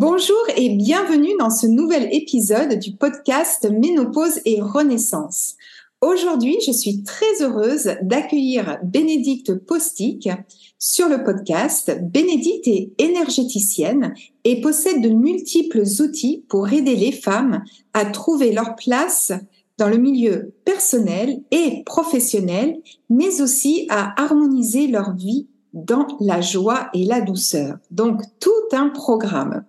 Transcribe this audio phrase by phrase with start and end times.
[0.00, 5.56] Bonjour et bienvenue dans ce nouvel épisode du podcast Ménopause et Renaissance.
[6.00, 10.30] Aujourd'hui, je suis très heureuse d'accueillir Bénédicte Postic
[10.78, 11.94] sur le podcast.
[12.00, 18.76] Bénédicte est énergéticienne et possède de multiples outils pour aider les femmes à trouver leur
[18.76, 19.32] place
[19.76, 26.88] dans le milieu personnel et professionnel, mais aussi à harmoniser leur vie dans la joie
[26.94, 27.78] et la douceur.
[27.90, 29.64] Donc tout un programme.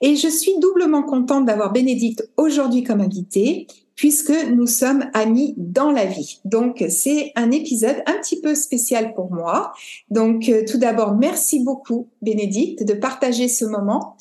[0.00, 5.90] Et je suis doublement contente d'avoir Bénédicte aujourd'hui comme invitée puisque nous sommes amis dans
[5.90, 6.40] la vie.
[6.44, 9.72] Donc c'est un épisode un petit peu spécial pour moi.
[10.10, 14.16] Donc euh, tout d'abord, merci beaucoup Bénédicte de partager ce moment.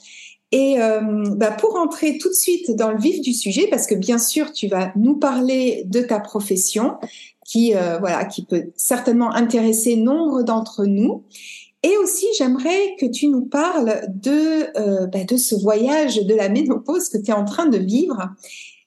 [0.52, 1.02] Et euh,
[1.36, 4.54] bah pour entrer tout de suite dans le vif du sujet, parce que bien sûr
[4.54, 6.94] tu vas nous parler de ta profession,
[7.46, 11.24] qui euh, voilà, qui peut certainement intéresser nombre d'entre nous.
[11.84, 16.50] Et aussi, j'aimerais que tu nous parles de euh, bah, de ce voyage de la
[16.50, 18.32] ménopause que tu es en train de vivre.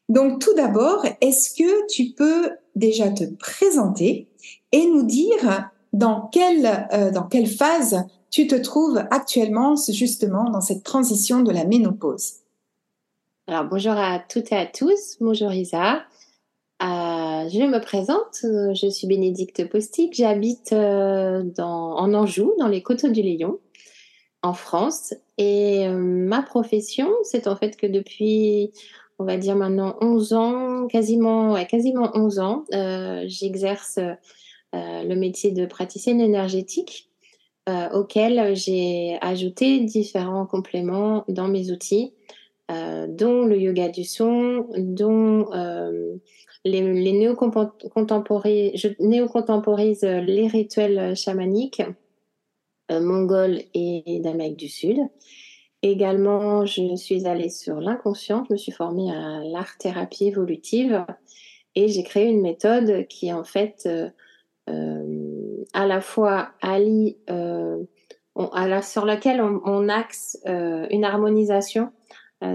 [0.09, 4.27] Donc, tout d'abord, est-ce que tu peux déjà te présenter
[4.73, 10.61] et nous dire dans quelle euh, dans quelle phase tu te trouves actuellement justement dans
[10.61, 12.41] cette transition de la ménopause?
[13.47, 16.03] Alors bonjour à toutes et à tous, bonjour Isa.
[16.81, 23.09] Euh, je me présente, je suis Bénédicte Postic, j'habite euh, en Anjou, dans les coteaux
[23.09, 23.59] du Léon,
[24.43, 25.13] en France.
[25.39, 28.71] Et euh, ma profession, c'est en fait que depuis,
[29.19, 32.65] on va dire maintenant 11 ans, quasiment, quasiment 11 ans,
[33.27, 33.99] j'exerce
[34.73, 37.11] le métier de praticienne énergétique,
[37.93, 42.15] auquel j'ai ajouté différents compléments dans mes outils,
[42.69, 45.49] dont le yoga du son, dont
[46.65, 51.83] les, les néo-contemporise euh, les rituels chamaniques
[52.91, 54.99] euh, mongols et d'Amérique du Sud.
[55.83, 61.05] Également, je suis allée sur l'inconscient, je me suis formée à l'art-thérapie évolutive
[61.77, 64.09] et j'ai créé une méthode qui en fait euh,
[65.73, 67.17] à la fois allie,
[68.83, 71.93] sur laquelle on, axe une harmonisation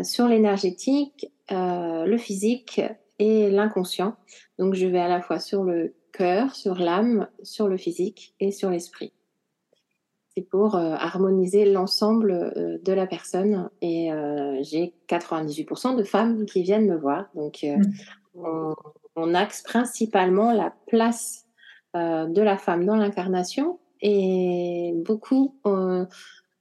[0.04, 2.82] sur l'énergétique, le physique
[3.24, 4.18] et l'inconscient.
[4.60, 8.52] Donc je vais à la fois sur le cœur, sur l'âme, sur le physique et
[8.52, 9.14] sur l'esprit.
[10.36, 16.46] C'est pour euh, harmoniser l'ensemble euh, de la personne et euh, j'ai 98% de femmes
[16.46, 17.28] qui viennent me voir.
[17.34, 18.74] Donc mm.
[19.16, 21.46] on, axe principalement la place
[21.94, 25.56] de la femme dans l'incarnation et beaucoup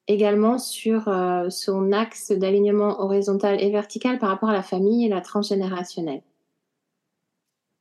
[0.06, 1.04] également sur
[1.48, 6.22] son axe d'alignement horizontal et vertical par rapport à la famille et la transgénérationnelle.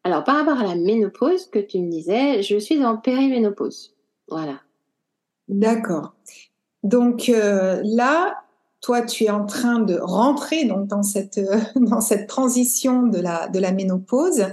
[0.04, 3.96] Alors, par rapport à la ménopause que tu me disais, je suis en périménopause.
[4.28, 4.62] Voilà.
[5.48, 6.16] D'accord.
[6.84, 8.36] Donc euh, là,
[8.82, 13.20] toi, tu es en train de rentrer donc dans cette euh, dans cette transition de
[13.20, 14.46] la de la ménopause.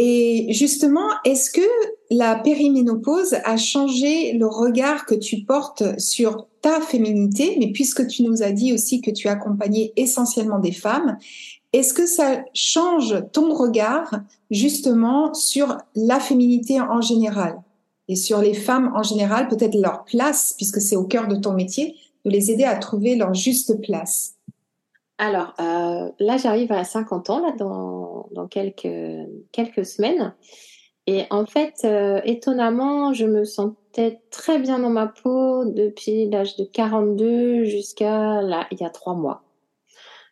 [0.00, 1.68] Et justement, est-ce que
[2.10, 7.56] la périménopause a changé le regard que tu portes sur ta féminité?
[7.58, 11.18] Mais puisque tu nous as dit aussi que tu accompagnais essentiellement des femmes,
[11.72, 14.20] est-ce que ça change ton regard
[14.50, 17.60] justement sur la féminité en général
[18.08, 21.52] et sur les femmes en général, peut-être leur place, puisque c'est au cœur de ton
[21.52, 21.94] métier,
[22.24, 24.34] de les aider à trouver leur juste place?
[25.18, 28.88] Alors euh, là, j'arrive à 50 ans, là, dans, quelques,
[29.52, 30.34] quelques semaines.
[31.06, 36.56] Et en fait, euh, étonnamment, je me sentais très bien dans ma peau depuis l'âge
[36.56, 39.42] de 42 jusqu'à là, il y a trois mois.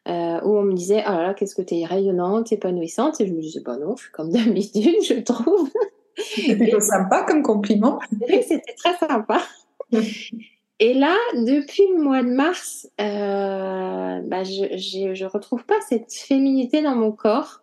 [0.06, 3.26] Euh, où on me disait oh là là qu'est-ce que tu es rayonnante, épanouissante et
[3.26, 5.68] je me disais bah non je suis comme d'habitude je trouve
[6.16, 7.98] C'était sympa comme compliment.
[8.20, 9.42] C'était très sympa.
[10.78, 16.82] Et là, depuis le mois de mars, euh, bah, je ne retrouve pas cette féminité
[16.82, 17.62] dans mon corps.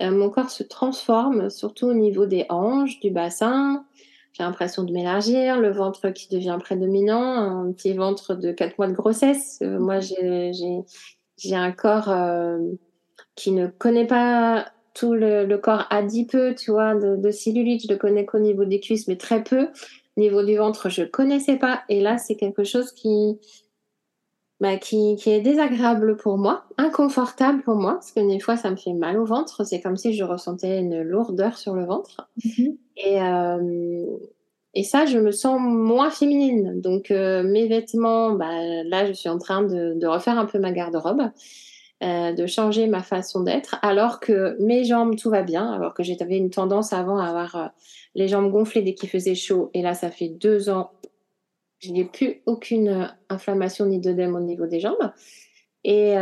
[0.00, 3.84] Euh, mon corps se transforme, surtout au niveau des hanches, du bassin.
[4.32, 8.86] J'ai l'impression de m'élargir, le ventre qui devient prédominant, un petit ventre de 4 mois
[8.86, 9.58] de grossesse.
[9.62, 10.52] Euh, moi, j'ai
[11.52, 12.14] un corps
[13.34, 17.82] qui ne connaît pas tout le, corps adipeux, tu vois, de, de cellulite.
[17.86, 19.68] Je le connais qu'au niveau des cuisses, mais très peu.
[20.16, 21.82] Niveau du ventre, je connaissais pas.
[21.90, 23.38] Et là, c'est quelque chose qui,
[24.60, 28.70] bah, qui, qui, est désagréable pour moi, inconfortable pour moi, parce que des fois, ça
[28.70, 29.64] me fait mal au ventre.
[29.64, 32.30] C'est comme si je ressentais une lourdeur sur le ventre.
[32.42, 32.78] Mm-hmm.
[32.96, 34.16] Et, euh,
[34.76, 36.82] et ça, je me sens moins féminine.
[36.82, 40.70] Donc, euh, mes vêtements, bah, là, je suis en train de, refaire un peu ma
[40.70, 41.30] garde-robe.
[42.04, 46.02] Euh, de changer ma façon d'être, alors que mes jambes, tout va bien, alors que
[46.02, 47.68] j'avais une tendance avant à avoir euh,
[48.14, 49.70] les jambes gonflées dès qu'il faisait chaud.
[49.72, 50.90] Et là, ça fait deux ans,
[51.78, 55.10] je n'ai plus aucune inflammation ni d'œdème au niveau des jambes.
[55.84, 56.16] Et,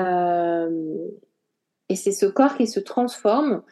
[1.96, 3.64] c'est ce corps qui se transforme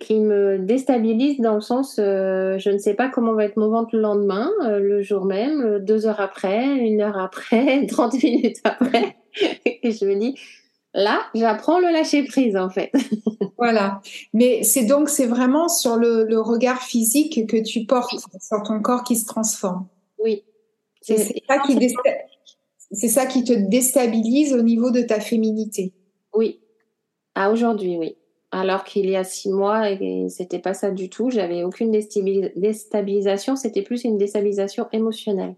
[0.00, 3.90] qui me déstabilise dans le sens, je ne sais pas comment va être mon ventre
[3.94, 9.16] le lendemain, le jour même, deux heures après, une heure après, 30 minutes après.
[9.66, 10.36] et je me dis,
[10.94, 12.92] Là, j'apprends le lâcher prise en fait.
[13.58, 14.00] voilà.
[14.32, 19.02] Mais c'est donc c'est vraiment sur le, regard physique que tu portes sur ton corps
[19.02, 19.88] qui se transforme.
[20.18, 20.44] Oui.
[21.00, 21.58] C'est ça
[22.92, 25.92] ça qui te déstabilise au niveau de ta féminité.
[26.32, 26.60] Oui.
[27.34, 28.16] À aujourd'hui, oui.
[28.56, 29.82] Alors qu'il y a six mois,
[30.28, 31.28] c'était pas ça du tout.
[31.28, 33.56] J'avais aucune déstabilisation.
[33.56, 35.56] C'était plus une déstabilisation émotionnelle.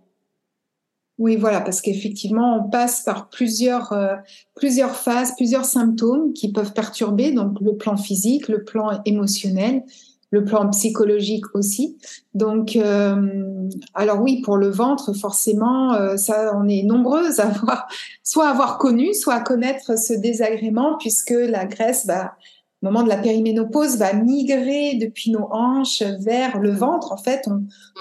[1.19, 4.16] Oui, voilà, parce qu'effectivement, on passe par plusieurs, euh,
[4.54, 9.82] plusieurs phases, plusieurs symptômes qui peuvent perturber, donc le plan physique, le plan émotionnel,
[10.31, 11.99] le plan psychologique aussi.
[12.32, 17.88] Donc, euh, alors oui, pour le ventre, forcément, euh, ça, on est nombreuses à avoir,
[18.22, 22.37] soit avoir connu, soit à connaître ce désagrément, puisque la graisse, bah,
[22.82, 27.12] moment de la périménopause, va migrer depuis nos hanches vers le ventre.
[27.12, 27.49] En fait,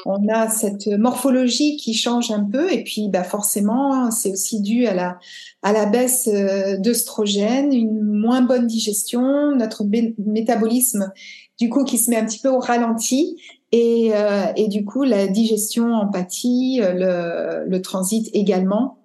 [0.06, 2.72] on, a cette morphologie qui change un peu.
[2.72, 5.18] Et puis, bah forcément, c'est aussi dû à la,
[5.62, 9.86] à la baisse euh, d'œstrogène, une moins bonne digestion, notre
[10.18, 11.12] métabolisme,
[11.60, 13.38] du coup, qui se met un petit peu au ralenti.
[13.72, 18.98] Et, euh, et du coup, la digestion empathie, le, le transit également.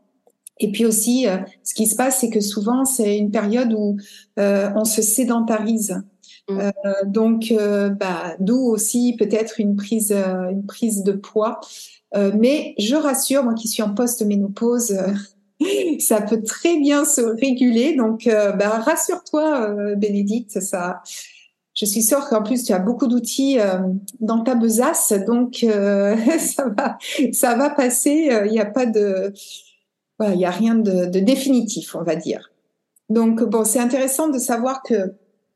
[0.60, 3.96] Et puis aussi, euh, ce qui se passe, c'est que souvent, c'est une période où
[4.38, 6.02] euh, on se sédentarise.
[6.48, 6.60] Mmh.
[6.60, 7.52] Euh, donc,
[7.98, 11.60] bah, d'où aussi peut-être une prise, une prise de poids.
[12.14, 14.98] mais je rassure, moi qui suis en post-ménopause,
[15.98, 17.96] ça peut très bien se réguler.
[17.96, 21.02] Donc, bah, rassure-toi, Bénédicte, ça.
[21.72, 23.56] Je suis sûre qu'en plus tu as beaucoup d'outils
[24.18, 25.64] dans ta besace, donc
[26.38, 26.98] ça va,
[27.32, 28.28] ça va passer.
[28.44, 29.32] Il n'y a pas de,
[30.28, 32.50] il n'y a rien de, définitif, on va dire.
[33.08, 35.14] Donc, bon, c'est intéressant de savoir que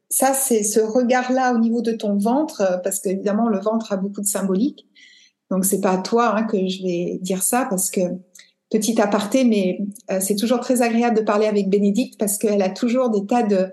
[0.09, 3.97] ça, c'est ce regard-là au niveau de ton ventre, euh, parce qu'évidemment, le ventre a
[3.97, 4.87] beaucoup de symbolique.
[5.51, 8.01] Donc, c'est pas à toi hein, que je vais dire ça, parce que
[8.71, 9.81] petit aparté, mais
[10.11, 13.43] euh, c'est toujours très agréable de parler avec Bénédicte parce qu'elle a toujours des tas
[13.43, 13.71] de,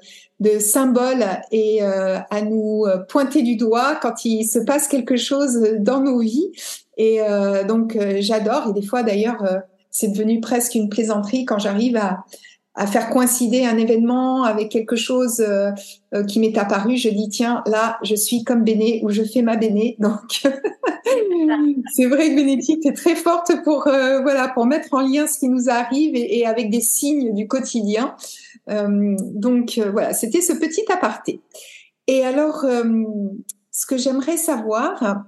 [0.59, 6.01] symboles et euh, à nous pointer du doigt quand il se passe quelque chose dans
[6.01, 6.51] nos vies.
[6.97, 7.19] Et
[7.67, 8.69] donc, j'adore.
[8.69, 9.43] Et des fois, d'ailleurs,
[9.91, 12.25] c'est devenu presque une plaisanterie quand j'arrive à,
[12.73, 15.71] à faire coïncider un événement avec quelque chose euh,
[16.13, 19.41] euh, qui m'est apparu, je dis tiens là je suis comme Béné ou je fais
[19.41, 19.97] ma Béné.
[19.99, 20.41] Donc
[21.93, 25.39] c'est vrai que Bénédicte est très forte pour euh, voilà pour mettre en lien ce
[25.39, 28.15] qui nous arrive et, et avec des signes du quotidien.
[28.67, 31.41] Donc voilà c'était ce petit aparté.
[32.07, 32.63] Et alors
[33.71, 35.25] ce que j'aimerais savoir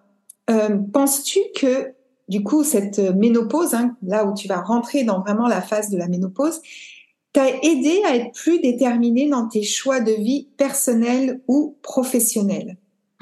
[0.93, 1.93] penses-tu que
[2.27, 5.97] du coup, cette ménopause, hein, là où tu vas rentrer dans vraiment la phase de
[5.97, 6.61] la ménopause,
[7.33, 12.77] t'a aidé à être plus déterminée dans tes choix de vie personnels ou professionnels?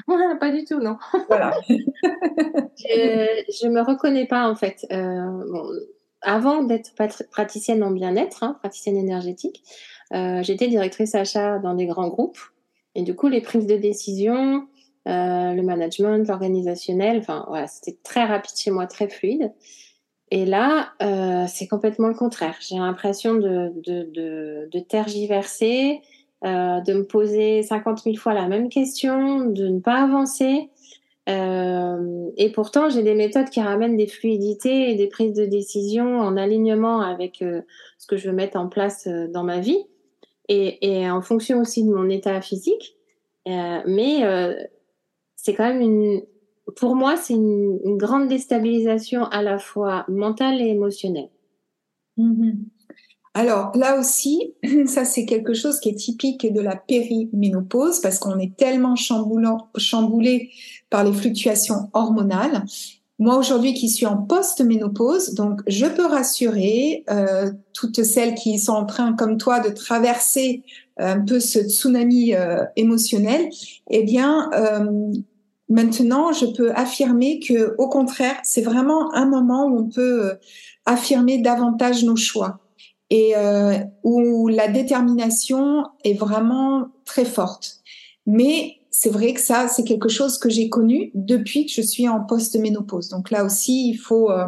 [0.40, 0.96] Pas du tout, non.
[1.28, 1.52] Voilà.
[1.68, 4.86] je, ne me reconnais pas en fait.
[4.92, 5.44] Euh,
[6.20, 6.92] avant d'être
[7.30, 9.62] praticienne en bien-être, hein, praticienne énergétique,
[10.12, 12.38] euh, j'étais directrice achat dans des grands groupes.
[12.94, 14.66] Et du coup, les prises de décision,
[15.08, 17.18] euh, le management, l'organisationnel.
[17.18, 19.52] Enfin, voilà, c'était très rapide chez moi, très fluide.
[20.30, 22.54] Et là, euh, c'est complètement le contraire.
[22.60, 26.00] J'ai l'impression de, de, de, tergiverser,
[26.44, 30.70] euh, de me poser 50 000 fois la même question, de ne pas avancer.
[31.26, 36.36] Et pourtant, j'ai des méthodes qui ramènent des fluidités et des prises de décision en
[36.36, 37.44] alignement avec
[37.98, 39.84] ce que je veux mettre en place dans ma vie
[40.48, 42.96] et en fonction aussi de mon état physique.
[43.46, 44.24] mais
[45.42, 46.22] c'est quand même une,
[46.76, 51.30] pour moi, c'est une, grande déstabilisation à la fois mentale et émotionnelle.
[52.16, 52.64] Mhm.
[53.34, 54.54] Alors là aussi,
[54.86, 60.50] ça c'est quelque chose qui est typique de la périménopause parce qu'on est tellement chamboulé
[60.90, 62.64] par les fluctuations hormonales.
[63.18, 68.72] Moi aujourd'hui qui suis en post-ménopause, donc je peux rassurer euh, toutes celles qui sont
[68.72, 70.62] en train, comme toi, de traverser
[70.98, 73.48] un peu ce tsunami euh, émotionnel.
[73.90, 75.12] Eh bien, euh,
[75.72, 80.34] maintenant, je peux affirmer que, au contraire, c'est vraiment un moment où on peut euh,
[80.84, 82.60] affirmer davantage nos choix
[83.10, 87.78] et euh, où la détermination est vraiment très forte.
[88.26, 92.08] Mais c'est vrai que ça, c'est quelque chose que j'ai connu depuis que je suis
[92.08, 93.08] en post-ménopause.
[93.08, 94.46] Donc là aussi, il faut, euh,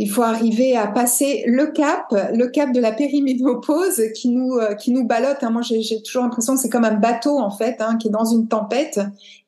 [0.00, 4.74] il faut arriver à passer le cap, le cap de la périménopause qui nous, euh,
[4.74, 5.38] qui nous ballotte.
[5.42, 5.50] Hein.
[5.50, 8.24] Moi, j'ai toujours l'impression que c'est comme un bateau en fait, hein, qui est dans
[8.24, 9.00] une tempête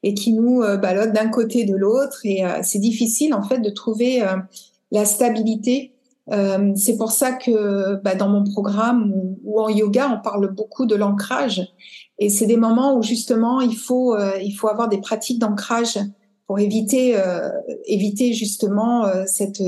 [0.02, 2.20] et qui nous euh, ballotte d'un côté de l'autre.
[2.24, 4.22] Et c'est difficile en fait de trouver
[4.90, 5.92] la stabilité
[6.30, 9.12] euh, c'est pour ça que bah, dans mon programme
[9.44, 11.62] ou, en yoga, on parle beaucoup de l'ancrage.
[12.18, 15.98] Et c'est des moments où justement il faut euh, il faut avoir des pratiques d'ancrage
[16.52, 17.48] pour éviter euh,
[18.34, 19.62] justement cette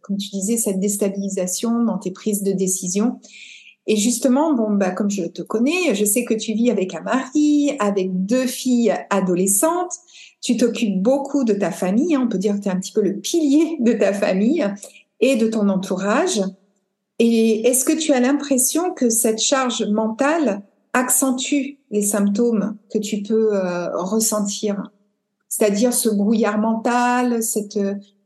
[0.00, 3.20] comme tu disais cette déstabilisation dans tes prises de décision.
[3.86, 7.02] Et justement, bon, bah, comme je te connais, je sais que tu vis avec un
[7.02, 9.92] mari, avec deux filles adolescentes.
[10.40, 12.14] Tu t'occupes beaucoup de ta famille.
[12.14, 12.22] Hein.
[12.24, 14.66] on peut dire que tu es un petit peu le pilier de ta famille
[15.20, 16.40] et de ton entourage.
[17.18, 20.62] Et est-ce que tu as l'impression que cette charge mentale
[20.94, 24.90] accentue les symptômes que tu peux euh, ressentir?
[25.60, 27.78] C'est-à-dire ce brouillard mental, cette,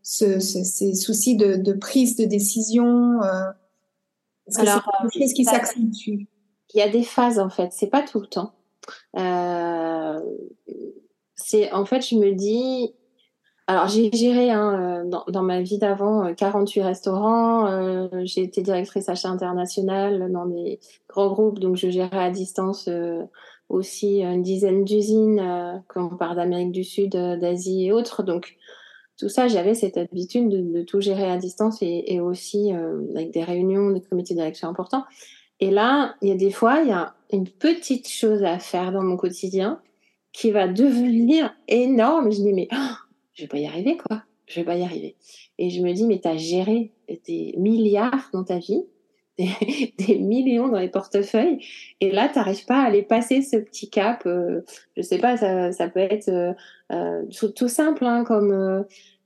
[0.05, 3.51] ce, ces soucis de, de, prise de décision euh,
[4.47, 4.73] Est-ce que c'est
[5.03, 6.29] quelque chose qui s'accentue?
[6.75, 8.53] Il y a des phases en fait, c'est pas tout le temps.
[9.19, 10.21] Euh,
[11.35, 12.95] c'est en fait, je me dis,
[13.67, 17.67] alors j'ai géré hein, euh, dans, ma vie d'avant 48 euh, restaurants.
[17.67, 22.91] Euh, j'ai été directrice achat international dans des grands groupes, donc je gérais à distance
[23.69, 28.23] aussi une dizaine d'usines quand on part d'Amérique du Sud, d'Asie et autres.
[28.23, 28.57] Donc
[29.19, 33.91] tout ça, j'avais cette habitude de, tout gérer à distance et, aussi avec des réunions,
[33.91, 35.05] des comités de direction importants.
[35.61, 38.93] Et là, il y a des fois, il y a une petite chose à faire
[38.93, 39.81] dans mon quotidien
[40.33, 42.31] qui va devenir énorme.
[42.31, 42.95] Je dis mais oh,
[43.35, 44.23] je vais pas y arriver, quoi.
[44.47, 45.17] Je vais pas y arriver.
[45.59, 46.93] Et je me dis, mais tu as géré
[47.27, 48.85] des milliards dans ta vie,
[49.99, 51.59] des, millions dans les portefeuilles,
[52.01, 54.23] et là, tu n'arrives pas à aller passer ce petit cap.
[54.27, 54.61] Euh,
[54.97, 56.53] je sais pas, ça, ça peut être euh,
[56.93, 57.23] euh
[57.57, 58.83] tout, simple, hein, comme euh,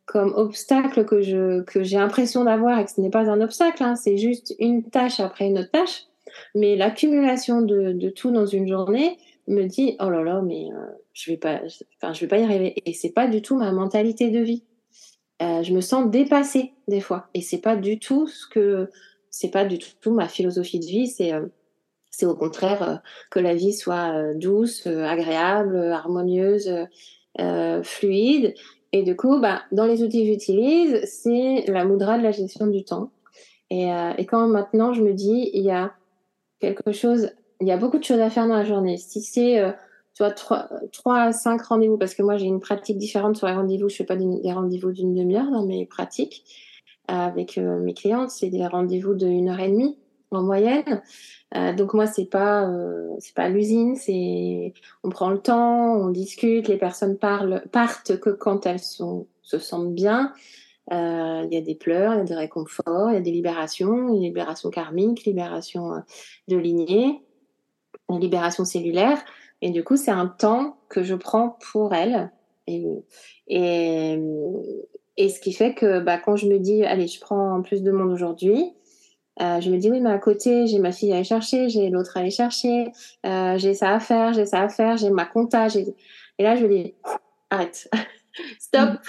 [0.07, 3.83] comme obstacle que je que j'ai l'impression d'avoir et que ce n'est pas un obstacle,
[3.83, 6.05] hein, c'est juste une tâche après une autre tâche.
[6.55, 10.69] Mais l'accumulation de, de tout dans une journée me dit, oh là là, mais
[11.13, 11.61] je vais pas,
[11.97, 12.75] enfin, je vais pas y arriver.
[12.87, 14.65] Et c'est pas du tout ma mentalité de vie.
[15.41, 18.91] Je me sens dépassée des fois, et c'est pas du tout ce que,
[19.31, 21.07] c'est pas du tout ma philosophie de vie.
[21.07, 21.47] C'est, euh,
[22.11, 22.97] c'est au contraire euh,
[23.31, 26.71] que la vie soit douce, agréable, harmonieuse,
[27.83, 28.55] fluide.
[28.93, 32.67] Et du coup, bah, dans les outils que j'utilise, c'est la moudra de la gestion
[32.67, 33.11] du temps.
[33.71, 33.91] Et,
[34.27, 35.93] quand maintenant je me dis, il y a
[36.59, 37.31] quelque chose,
[37.61, 38.97] il y a beaucoup de choses à faire dans la journée.
[38.97, 39.63] Si c'est
[40.19, 43.55] tu vois, 3, à 5 rendez-vous, parce que moi j'ai une pratique différente sur les
[43.55, 43.89] rendez-vous.
[43.89, 46.45] Je fais pas des, rendez-vous d'une demi-heure dans mes pratiques
[47.09, 48.31] avec euh, mes clientes.
[48.31, 49.99] C'est des rendez-vous de une heure et demie
[50.31, 51.03] en moyenne.
[51.57, 56.11] Euh, donc moi c'est pas euh, c'est pas l'usine, c'est on prend le temps, on
[56.11, 60.33] discute, les personnes parlent partent que quand elles se sentent bien.
[60.91, 64.09] Il y a des pleurs, il y a des réconforts, il y a des libérations,
[64.09, 66.03] une libération karmique, libération
[66.49, 67.23] de lignée,
[68.09, 69.19] une libération cellulaire.
[69.61, 72.31] Et du coup, c'est un temps que je prends pour elle.
[72.67, 72.87] Et,
[73.49, 74.19] et,
[75.19, 77.91] et ce qui fait que bah, quand je me dis, allez, je prends plus de
[77.91, 78.73] monde aujourd'hui,
[79.43, 81.91] euh, je me dis, oui, mais à côté, j'ai ma fille à aller chercher, j'ai
[81.91, 82.93] l'autre à aller chercher,
[83.27, 85.67] euh, j'ai ça à faire, j'ai ça à faire, j'ai ma compta.
[86.39, 86.95] Et là, je me dis,
[87.51, 87.91] arrête,
[88.61, 89.01] stop,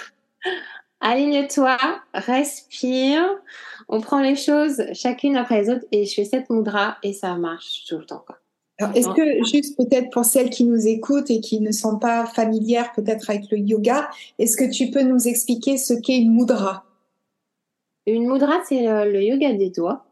[1.00, 1.78] aligne-toi,
[2.12, 3.24] respire,
[3.88, 7.36] on prend les choses chacune après les autres et je fais cette moudra et ça
[7.36, 8.24] marche tout le temps.
[8.26, 8.39] Quoi
[8.94, 12.92] est-ce que, juste peut-être pour celles qui nous écoutent et qui ne sont pas familières
[12.92, 14.08] peut-être avec le yoga,
[14.38, 16.84] est-ce que tu peux nous expliquer ce qu'est une mudra?
[18.06, 20.04] Une mudra, c'est euh, le, yoga des doigts.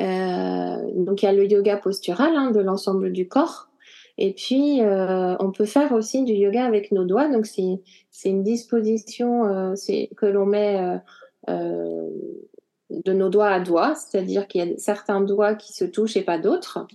[0.00, 3.68] Euh, donc il y a le yoga postural hein, de l'ensemble du corps.
[4.16, 7.28] Et puis, euh, on peut faire aussi du yoga avec nos doigts.
[7.28, 9.74] Donc, c'est une disposition
[10.16, 11.00] que l'on met
[11.46, 16.22] de nos doigts à doigts, c'est-à-dire qu'il y a certains doigts qui se touchent et
[16.22, 16.86] pas d'autres.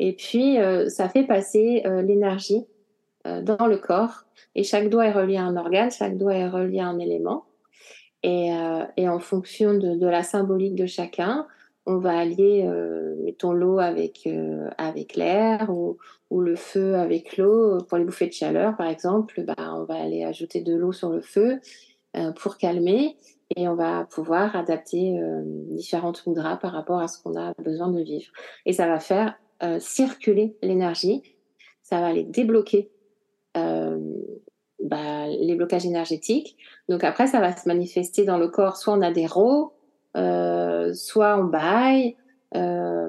[0.00, 2.66] Et puis, euh, ça fait passer euh, l'énergie
[3.24, 4.24] dans le corps.
[4.54, 7.44] Et chaque doigt est relié à un organe, chaque doigt est relié à un élément.
[8.22, 11.46] Et, en fonction de, la symbolique de chacun,
[11.86, 15.98] on va allier, euh, mettons, l'eau avec, euh, avec l'air ou,
[16.30, 17.78] le feu avec l'eau.
[17.88, 21.10] Pour les bouffées de chaleur, par exemple, bah, on va aller ajouter de l'eau sur
[21.10, 21.58] le feu
[22.16, 23.16] euh, pour calmer
[23.56, 27.88] et on va pouvoir adapter euh, différentes mudras par rapport à ce qu'on a besoin
[27.88, 28.30] de vivre.
[28.64, 31.22] Et ça va faire euh, circuler l'énergie,
[31.82, 32.90] ça va aller débloquer
[33.54, 36.56] bah, les blocages énergétiques.
[36.88, 38.76] Donc après, ça va se manifester dans le corps.
[38.76, 39.72] Soit on a des rots,
[40.16, 42.16] euh, soit on baille.
[42.54, 43.08] Euh,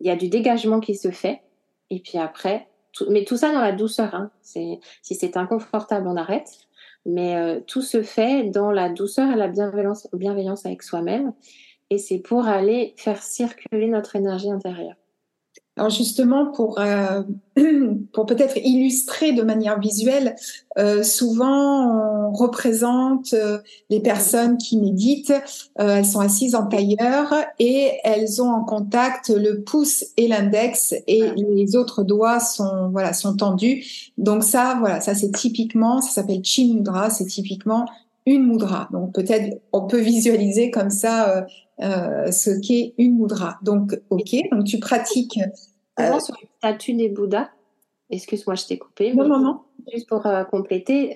[0.00, 1.42] il y a du dégagement qui se fait.
[1.90, 2.68] Et puis après,
[3.10, 4.14] mais tout ça dans la douceur.
[4.14, 4.30] Hein.
[4.42, 6.48] Si c'est inconfortable, on arrête.
[7.06, 11.32] Mais euh, tout se fait dans la douceur et la bienveillance avec soi-même.
[11.90, 14.96] Et c'est pour aller faire circuler notre énergie intérieure.
[15.76, 17.22] Alors justement, pour, euh,
[18.12, 20.36] pour peut-être illustrer de manière visuelle,
[20.78, 23.58] euh, souvent on représente euh,
[23.90, 25.34] les personnes qui méditent,
[25.80, 30.94] euh, elles sont assises en tailleur et elles ont en contact le pouce et l'index
[31.08, 34.12] et les autres doigts sont voilà sont tendus.
[34.16, 37.86] Donc ça, voilà, ça c'est typiquement, ça s'appelle Chin Mudra, c'est typiquement
[38.26, 38.88] une mudra.
[38.92, 41.42] Donc peut-être on peut visualiser comme ça euh,
[41.80, 43.58] euh, ce qu'est une mudra.
[43.62, 45.38] Donc ok, donc tu pratiques.
[46.00, 47.50] Euh, sur le statut des Bouddhas?
[48.10, 49.14] Excuse-moi, je t'ai coupé.
[49.14, 49.60] Non, non, non.
[49.92, 51.14] Juste pour euh, compléter,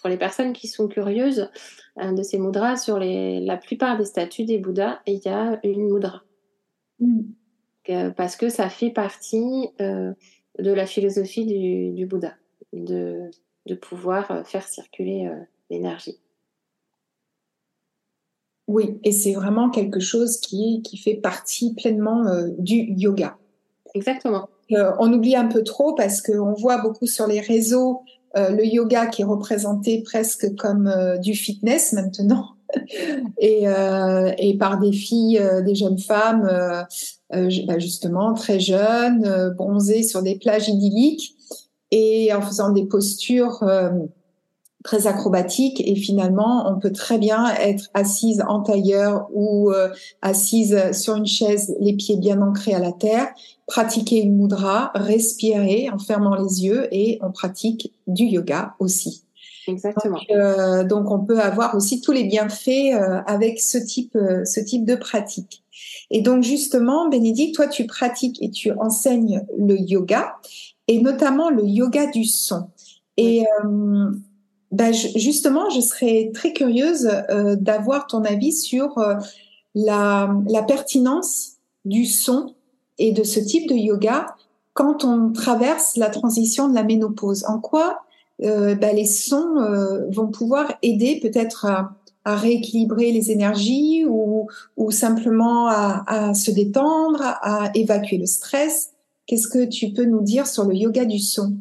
[0.00, 1.50] pour les personnes qui sont curieuses
[1.96, 5.92] de ces mudras, sur les, la plupart des statues des Bouddhas, il y a une
[5.92, 6.22] mudra.
[7.00, 8.10] Mm.
[8.16, 10.14] parce que ça fait partie de
[10.58, 12.34] la philosophie du, du Bouddha,
[12.72, 13.30] de,
[13.66, 15.30] de pouvoir faire circuler
[15.70, 16.18] l'énergie.
[18.66, 23.38] Oui, et c'est vraiment quelque chose qui, qui fait partie pleinement euh, du yoga.
[23.94, 24.48] Exactement.
[24.72, 28.02] Euh, on oublie un peu trop parce qu'on voit beaucoup sur les réseaux
[28.36, 32.50] euh, le yoga qui est représenté presque comme euh, du fitness maintenant.
[33.38, 36.46] et, euh, et, par des filles, euh, des jeunes femmes,
[37.30, 41.34] bah justement très jeunes, bronzées sur des plages idylliques
[41.90, 43.64] et en faisant des postures
[44.88, 49.90] très acrobatique et finalement on peut très bien être assise en tailleur ou euh,
[50.22, 53.28] assise sur une chaise les pieds bien ancrés à la terre
[53.66, 59.24] pratiquer une mudra respirer en fermant les yeux et on pratique du yoga aussi.
[59.66, 60.16] Exactement.
[60.16, 64.60] Donc, euh, donc on peut avoir aussi tous les bienfaits euh, avec ce type ce
[64.60, 65.64] type de pratique.
[66.10, 70.36] Et donc justement Bénédicte toi tu pratiques et tu enseignes le yoga
[70.86, 72.70] et notamment le yoga du son.
[73.18, 74.10] Et euh,
[74.70, 79.14] ben, justement, je serais très curieuse euh, d'avoir ton avis sur euh,
[79.74, 80.28] la,
[80.66, 81.52] pertinence
[81.84, 82.54] du son
[82.98, 84.26] et de ce type de yoga
[84.74, 87.44] quand on traverse la transition de la ménopause.
[87.46, 88.00] En quoi
[88.44, 91.94] euh, ben, les sons euh, vont pouvoir aider peut-être à,
[92.26, 94.46] rééquilibrer les énergies ou,
[94.90, 98.90] simplement à se détendre, à évacuer le stress?
[99.26, 101.56] Qu'est-ce que tu peux nous dire sur le yoga du son?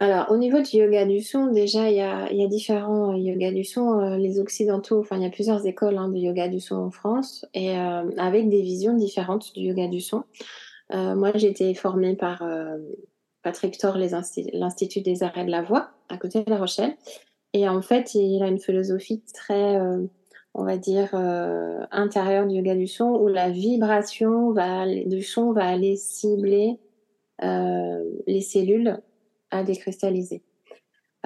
[0.00, 3.18] Alors, au niveau du yoga du son, déjà, il y a, y a différents euh,
[3.18, 3.98] yoga du son.
[3.98, 6.90] Euh, les occidentaux, enfin, il y a plusieurs écoles hein, de yoga du son en
[6.92, 10.22] France et euh, avec des visions différentes du yoga du son.
[10.94, 12.78] Euh, moi, j'ai été formée par euh,
[13.42, 16.96] Patrick Thor, l'Institut des arrêts de la voix, à côté de La Rochelle.
[17.52, 19.80] Et en fait, il a une philosophie très,
[20.52, 21.14] on va dire,
[21.90, 26.78] intérieure du yoga du son, où la vibration va, du son va aller cibler
[27.40, 29.00] les cellules
[29.50, 30.42] à décristalliser.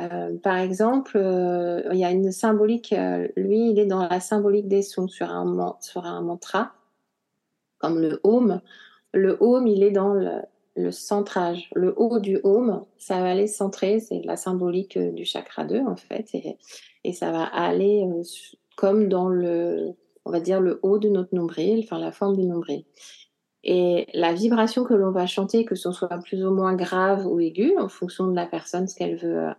[0.00, 4.20] Euh, par exemple, euh, il y a une symbolique, euh, lui, il est dans la
[4.20, 6.72] symbolique des sons sur un, sur un mantra,
[7.78, 8.61] comme le home.
[9.12, 10.40] Le home, il est dans le,
[10.76, 11.68] le centrage.
[11.74, 15.96] Le haut du home, ça va aller centrer, c'est la symbolique du chakra 2, en
[15.96, 16.30] fait,
[17.04, 18.08] et, ça va aller
[18.76, 19.90] comme dans le,
[20.24, 22.85] on va dire, le haut de notre nombril, enfin la forme du nombril.
[23.64, 27.38] Et la vibration que l'on va chanter, que ce soit plus ou moins grave ou
[27.38, 29.53] aiguë, en fonction de la personne, ce qu'elle veut euh,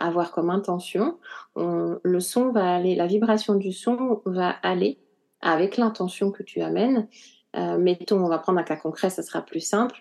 [0.00, 1.18] avoir comme intention,
[1.54, 4.98] on, le son va aller, la vibration du son va aller
[5.40, 7.08] avec l'intention que tu amènes.
[7.56, 9.96] Euh, mettons, on va prendre un cas concret, ça sera plus simple.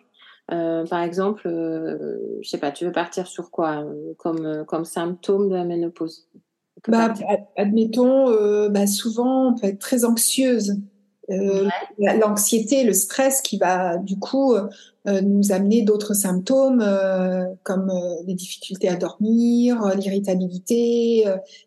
[0.51, 3.85] Euh, par exemple, euh, je sais pas, tu veux partir sur quoi
[4.17, 6.27] comme, comme symptôme de la ménopause?
[6.87, 7.13] Bah,
[7.57, 10.77] Admettons, bah, souvent, on peut être très anxieuse.
[11.29, 17.89] Euh, l'anxiété, le stress qui va du coup euh, nous amener d'autres symptômes euh, comme
[17.89, 21.25] euh, les difficultés à dormir, euh, l'irritabilité,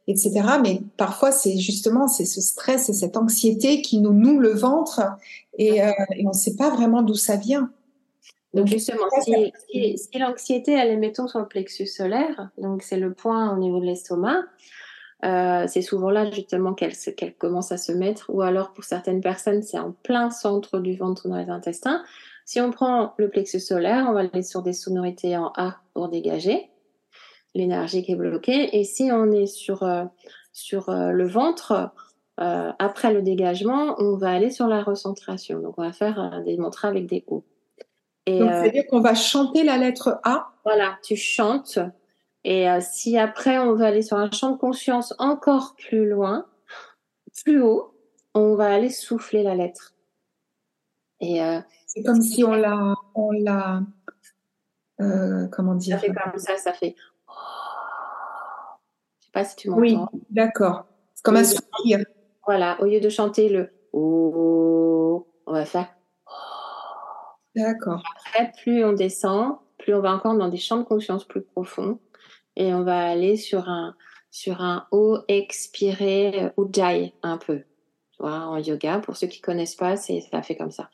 [0.08, 0.42] etc.
[0.62, 5.02] Mais parfois c'est justement c'est ce stress et cette anxiété qui nous noue le ventre
[5.56, 7.70] et, et on ne sait pas vraiment d'où ça vient.
[8.54, 13.12] Donc justement, si, si, l'anxiété, elle est, mettons, sur le plexus solaire, donc c'est le
[13.12, 14.44] point au niveau de l'estomac,
[15.24, 16.94] euh, c'est souvent là justement qu'elle
[17.38, 21.28] commence à se mettre, ou alors pour certaines personnes, c'est en plein centre du ventre
[21.28, 22.02] dans les intestins.
[22.44, 26.08] Si on prend le plexus solaire, on va aller sur des sonorités en A pour
[26.08, 26.70] dégager
[27.54, 28.76] l'énergie qui est bloquée.
[28.76, 30.04] Et si on est sur, euh,
[30.52, 31.90] sur euh, le ventre,
[32.36, 35.60] après le dégagement, on va aller sur la recentration.
[35.60, 37.44] Donc on va faire des mantras avec des O.
[38.26, 40.48] Donc, c'est-à-dire qu'on va chanter la lettre A?
[40.64, 41.78] Voilà, tu chantes
[42.44, 46.46] et euh, si après on va aller sur un champ de conscience encore plus loin,
[47.44, 47.94] plus haut,
[48.34, 49.94] on va aller souffler la lettre.
[51.20, 53.80] Et euh, c'est comme si on l'a, on l'a,
[55.00, 55.98] euh, comment dire?
[55.98, 56.94] Ça fait comme ça, ça fait.
[59.20, 59.80] Je sais pas si tu m'entends.
[59.80, 59.98] Oui,
[60.30, 60.86] d'accord.
[61.14, 62.04] C'est comme un soupir.
[62.46, 65.88] Voilà, au lieu de chanter le on va faire.
[67.54, 68.02] D'accord.
[68.16, 72.00] Après, plus on descend, plus on va encore dans des champs de conscience plus profonds
[72.56, 73.94] et on va aller sur un,
[74.30, 77.62] sur un haut expiré euh, Ujjayi un peu.
[78.12, 80.90] Tu vois, en yoga, pour ceux qui connaissent pas, c'est, ça fait comme ça.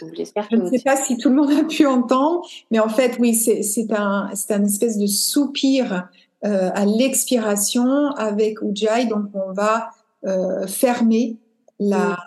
[0.00, 3.34] Je ne sais pas si tout le monde a pu entendre, mais en fait, oui,
[3.34, 6.08] c'est, c'est un, c'est un espèce de soupir
[6.44, 9.06] euh, à l'expiration avec Ujjayi.
[9.06, 9.90] Donc, on va
[10.24, 11.36] euh, fermer
[11.78, 12.18] la,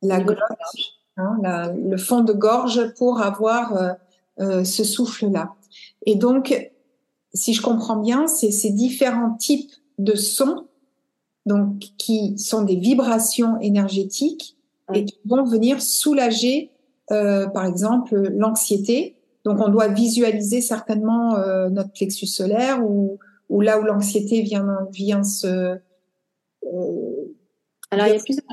[0.00, 3.92] la gorge Hein, le fond de gorge pour avoir euh,
[4.40, 5.54] euh, ce souffle-là.
[6.04, 6.70] Et donc,
[7.32, 10.66] si je comprends bien, c'est ces différents types de sons,
[11.46, 14.58] donc qui sont des vibrations énergétiques
[14.92, 16.70] et qui vont venir soulager,
[17.10, 19.16] euh, par exemple, l'anxiété.
[19.46, 21.38] Donc, on doit visualiser certainement
[21.70, 25.78] notre plexus solaire ou, ou là où l'anxiété vient, vient se
[27.90, 28.12] alors, il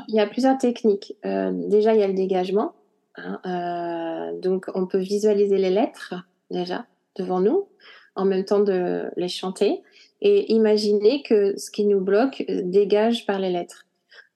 [0.10, 1.15] y, a plusieurs, techniques.
[1.26, 2.74] Euh, déjà, il y a le dégagement.
[3.15, 6.13] Hein, euh, donc, on peut visualiser les lettres
[6.52, 7.67] déjà devant nous,
[8.15, 9.82] en même temps de les chanter,
[10.22, 13.88] et imaginer que ce qui nous bloque euh, dégage par les lettres.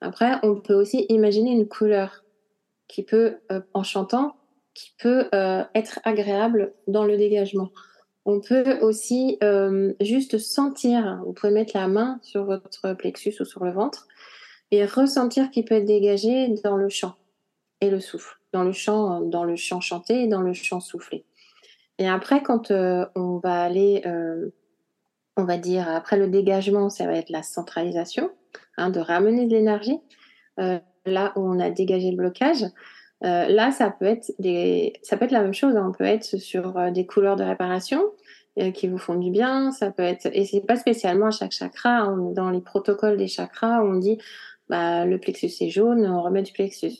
[0.02, 2.24] Après, on peut aussi imaginer une couleur
[2.88, 3.38] qui peut,
[3.74, 4.36] en chantant,
[4.74, 7.72] qui peut être agréable dans le dégagement.
[8.26, 9.40] On peut aussi
[10.00, 14.08] juste sentir, vous pouvez mettre la main sur votre plexus ou sur le ventre,
[14.72, 17.16] et ressentir qu'il peut être dégagé dans le chant
[17.82, 21.26] et le souffle, dans le chant, dans le chant chanté et dans le chant soufflé.
[22.00, 24.50] Et après, quand euh, on va aller, euh,
[25.36, 28.30] on va dire, après le dégagement, ça va être la centralisation,
[28.78, 30.00] hein, de ramener de l'énergie.
[30.60, 32.66] Euh, là où on a dégagé le blocage,
[33.22, 35.76] là, ça peut être des, ça peut être la même chose.
[35.76, 35.88] Hein.
[35.90, 38.04] on peut être sur des couleurs de réparation
[38.74, 39.72] qui vous font du bien.
[39.72, 42.02] Ça peut être, et c'est pas spécialement à chaque chakra.
[42.02, 42.18] Hein.
[42.34, 44.20] dans les protocoles des chakras, on dit
[44.70, 47.00] bah, le plexus est jaune, on remet du plexus.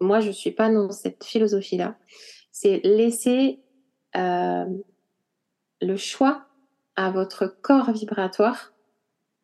[0.00, 1.96] Moi, je ne suis pas dans cette philosophie-là.
[2.50, 3.60] C'est laisser
[4.16, 4.64] euh,
[5.80, 6.46] le choix
[6.96, 8.72] à votre corps vibratoire,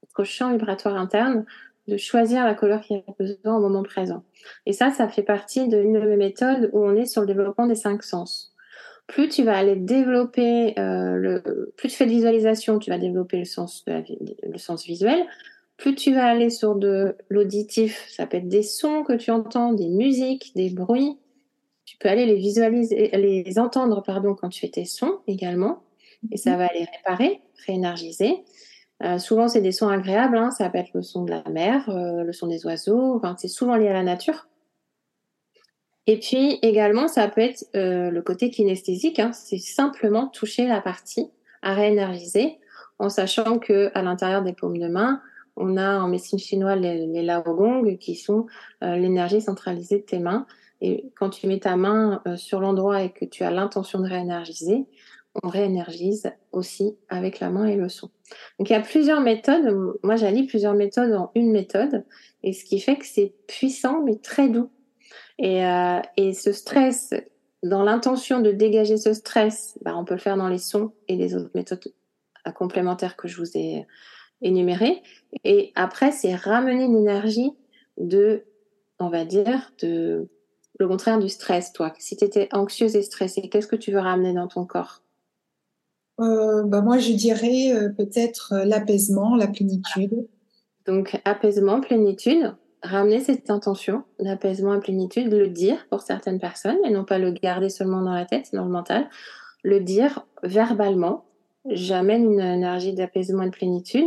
[0.03, 1.45] votre champ vibratoire interne,
[1.89, 4.25] de choisir la couleur qui a besoin au moment présent.
[4.65, 7.67] Et ça, ça fait partie d'une de mes méthodes où on est sur le développement
[7.67, 8.53] des cinq sens.
[9.07, 13.39] Plus tu vas aller développer, euh, le, plus tu fais de visualisation, tu vas développer
[13.39, 15.25] le le sens visuel
[15.77, 19.73] plus tu vas aller sur de l'auditif, ça peut être des sons que tu entends,
[19.73, 21.19] des musiques, des bruits.
[21.85, 25.83] Tu peux aller les visualiser, les entendre pardon quand tu fais tes sons également,
[26.33, 26.59] et ça mhm.
[26.59, 28.45] va les réparer, réénergiser.
[29.03, 30.37] Euh, souvent, c'est des sons agréables.
[30.37, 30.51] Hein.
[30.51, 33.15] Ça peut être le son de la mer, euh, le son des oiseaux.
[33.17, 34.49] Enfin, c'est souvent lié à la nature.
[36.07, 39.19] Et puis également, ça peut être euh, le côté kinesthésique.
[39.19, 39.33] Hein.
[39.33, 41.31] C'est simplement toucher la partie
[41.62, 42.59] à réénergiser,
[42.99, 45.21] en sachant que à l'intérieur des paumes de main,
[45.57, 48.47] on a en médecine chinoise les, les laogong qui sont
[48.85, 50.47] euh, l'énergie centralisée de tes mains.
[50.81, 54.09] Et quand tu mets ta main euh, sur l'endroit et que tu as l'intention de
[54.09, 54.85] réénergiser,
[55.42, 58.11] on réénergise aussi avec la main et le son.
[58.59, 59.97] Donc il y a plusieurs méthodes.
[60.03, 62.05] Moi, j'allie plusieurs méthodes en une méthode.
[62.42, 64.71] Et ce qui fait que c'est puissant mais très doux.
[65.38, 67.12] Et, euh, et ce stress,
[67.62, 71.16] dans l'intention de dégager ce stress, bah, on peut le faire dans les sons et
[71.16, 71.83] les autres méthodes
[72.55, 73.87] complémentaires que je vous ai
[74.42, 77.53] Et après, c'est ramener l'énergie
[77.99, 78.44] de,
[78.99, 80.29] on va dire, de
[80.79, 81.92] le contraire du stress, toi.
[81.99, 85.03] Si tu étais anxieuse et stressée, qu'est-ce que tu veux ramener dans ton corps?
[86.20, 90.29] Euh, bah Moi, je dirais euh, peut-être euh, l'apaisement, la plénitude.
[90.87, 92.55] Donc, apaisement, plénitude.
[92.83, 97.33] Ramener cette intention d'apaisement et plénitude, le dire pour certaines personnes et non pas le
[97.33, 99.09] garder seulement dans la tête, dans le mental.
[99.64, 101.25] Le dire verbalement,
[101.70, 104.07] j'amène une énergie d'apaisement et de plénitude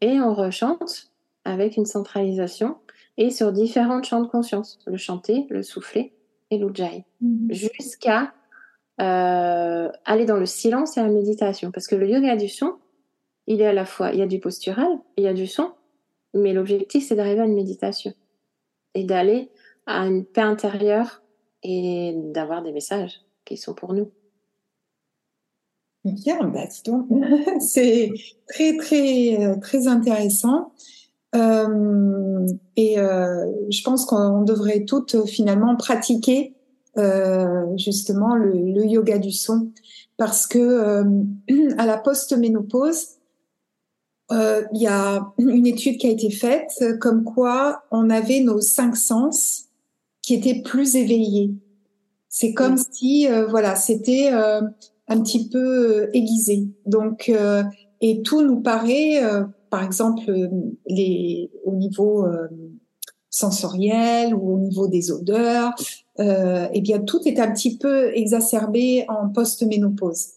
[0.00, 1.10] et on rechante
[1.44, 2.76] avec une centralisation
[3.18, 6.12] et sur différents champs de conscience, le chanter, le souffler
[6.50, 7.52] et l'ujjayi, mm-hmm.
[7.52, 8.32] jusqu'à
[9.00, 11.70] euh, aller dans le silence et la méditation.
[11.70, 12.76] Parce que le yoga du son,
[13.46, 15.72] il est à la fois, il y a du postural, il y a du son,
[16.34, 18.12] mais l'objectif, c'est d'arriver à une méditation
[18.94, 19.50] et d'aller
[19.86, 21.22] à une paix intérieure
[21.62, 24.10] et d'avoir des messages qui sont pour nous.
[26.04, 27.06] Bien, bah, donc,
[27.60, 28.12] c'est
[28.48, 30.72] très, très, très intéressant.
[31.34, 36.54] Euh, et euh, je pense qu'on devrait toutes finalement pratiquer
[36.98, 39.70] euh, justement le, le, yoga du son
[40.18, 41.04] parce que euh,
[41.78, 43.16] à la post-ménopause,
[44.30, 48.60] euh, il y a une étude qui a été faite comme quoi on avait nos
[48.60, 49.68] cinq sens
[50.20, 51.54] qui étaient plus éveillés.
[52.28, 54.30] C'est comme si voilà, c'était
[55.08, 56.68] un petit peu aiguisé.
[56.86, 57.32] Donc
[58.00, 59.20] et tout nous paraît
[59.72, 60.48] par exemple, euh,
[60.86, 62.46] les, au niveau euh,
[63.30, 65.74] sensoriel ou au niveau des odeurs,
[66.20, 70.32] euh, eh bien, tout est un petit peu exacerbé en post-ménopause.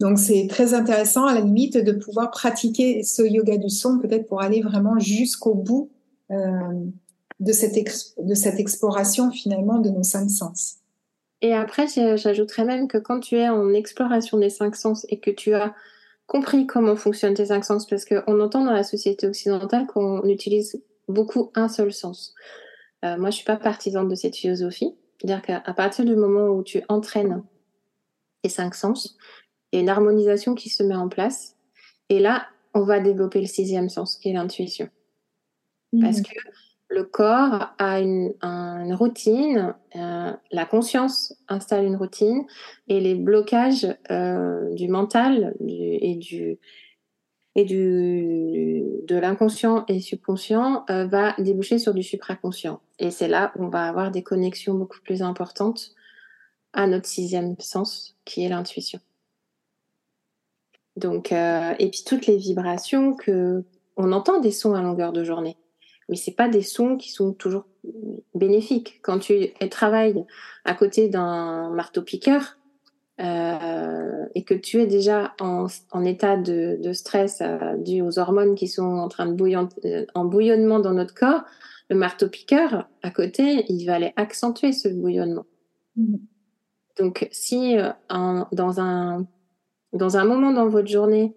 [0.00, 4.26] Donc, c'est très intéressant, à la limite, de pouvoir pratiquer ce yoga du son, peut-être
[4.26, 5.90] pour aller vraiment jusqu'au bout
[6.28, 7.78] de, cette
[8.18, 10.81] de cette exploration, finalement, de nos cinq sens.
[11.42, 15.30] Et après, j'ajouterais même que quand tu es en exploration des cinq sens et que
[15.30, 15.74] tu as
[16.26, 20.80] compris comment fonctionnent tes cinq sens parce qu'on entend dans la société occidentale qu'on utilise
[21.08, 22.34] beaucoup un seul sens.
[23.04, 24.94] Euh, moi, je suis pas partisane de cette philosophie.
[25.18, 27.42] C'est-à-dire qu'à partir du moment où tu entraînes
[28.42, 29.16] tes cinq sens,
[29.72, 31.56] il y a une harmonisation qui se met en place.
[32.08, 34.88] Et là, on va développer le sixième sens, qui est l'intuition.
[36.00, 36.22] Parce mmh.
[36.22, 36.38] que
[36.92, 38.34] le corps a une,
[38.94, 42.44] routine, euh, la conscience installe une routine
[42.88, 46.18] et les blocages euh, du mental et
[47.64, 53.68] de l'inconscient et subconscient euh, va déboucher sur du supraconscient et c'est là où on
[53.68, 55.92] va avoir des connexions beaucoup plus importantes
[56.74, 59.00] à notre sixième sens qui est l'intuition.
[60.96, 63.64] Donc et puis toutes les vibrations que
[63.96, 65.56] on entend des sons à longueur de journée
[66.08, 67.64] mais c'est pas des sons qui sont toujours
[68.34, 69.00] bénéfiques.
[69.02, 70.24] Quand tu travailles
[70.64, 72.58] à côté d'un marteau-piqueur
[73.20, 75.68] euh, et que tu es déjà en,
[76.04, 80.24] état de, stress euh, dû aux hormones qui sont en train de bouillir euh, en
[80.24, 81.42] bouillonnement dans notre corps,
[81.88, 85.46] le marteau-piqueur à côté, il va aller accentuer ce bouillonnement.
[85.96, 86.16] Mmh.
[86.98, 87.76] Donc, si
[88.10, 89.26] dans un
[89.92, 91.34] dans un moment dans votre journée,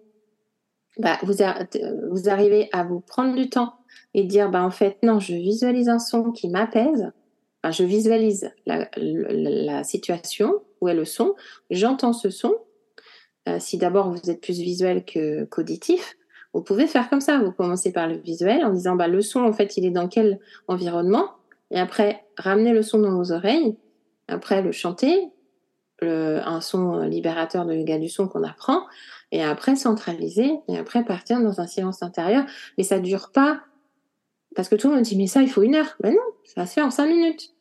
[0.98, 1.34] bah, vous,
[2.10, 3.74] vous arrivez à vous prendre du temps
[4.14, 7.12] et dire bah en fait non, je visualise un son qui m'apaise.
[7.70, 11.34] Je visualise la, situation où est le son,
[11.70, 12.54] j'entends ce son.
[13.48, 16.16] Euh, si d'abord vous êtes plus visuel qu'auditif,
[16.52, 17.38] vous pouvez faire comme ça.
[17.38, 20.08] Vous commencez par le visuel en disant bah le son en fait il est dans
[20.08, 21.30] quel environnement?
[21.70, 23.76] Et après ramener le son dans vos oreilles,
[24.28, 25.30] après le chanter,
[26.02, 28.82] un son libérateur de yoga du son qu'on apprend
[29.32, 32.44] et après centraliser et après partir dans un silence intérieur.
[32.78, 33.60] Mais ça dure pas
[34.56, 35.96] parce que tout le monde dit, mais ça, il faut une heure.
[36.00, 37.54] Ben non, ça se fait en cinq minutes.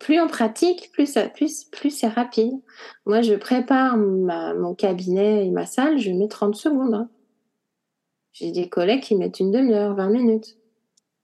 [0.00, 2.60] Plus on pratique, plus, plus, plus c'est rapide.
[3.06, 6.94] Moi, je prépare mon cabinet et ma salle, je mets 30 secondes.
[6.94, 7.08] Hein.
[8.32, 10.58] J'ai des collègues qui mettent une demi-heure, 20 minutes.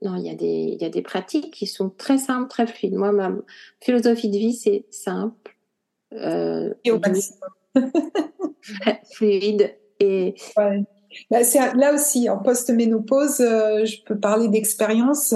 [0.03, 2.95] Non, il y, a des, y a des pratiques qui sont très simples, très fluides.
[2.95, 3.33] Moi, ma
[3.81, 5.57] philosophie de vie, c'est simple.
[6.13, 7.51] Euh, et au maximum.
[9.13, 10.35] fluide et,
[11.31, 15.35] là aussi, en post-ménopause, euh, je peux parler d'expérience.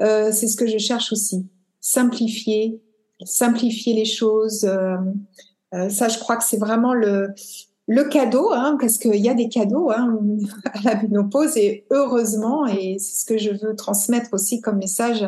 [0.00, 1.46] Euh, c'est ce que je cherche aussi.
[1.80, 2.80] Simplifier,
[3.24, 4.64] simplifier les choses.
[4.64, 7.34] Euh, ça, je crois que c'est vraiment le,
[7.88, 10.18] le cadeau, hein, parce qu'il y a des cadeaux hein,
[10.72, 15.26] à la ménopause et heureusement, et c'est ce que je veux transmettre aussi comme message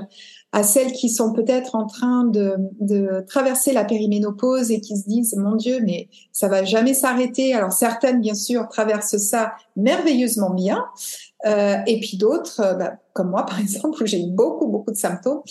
[0.54, 5.08] à celles qui sont peut-être en train de, de, traverser la périménopause et qui se
[5.08, 7.54] disent mon Dieu mais ça va jamais s'arrêter.
[7.54, 10.84] Alors certaines bien sûr traversent ça merveilleusement bien
[11.44, 14.92] euh, et puis d'autres euh, bah, comme moi par exemple où j'ai eu beaucoup beaucoup
[14.92, 15.42] de symptômes.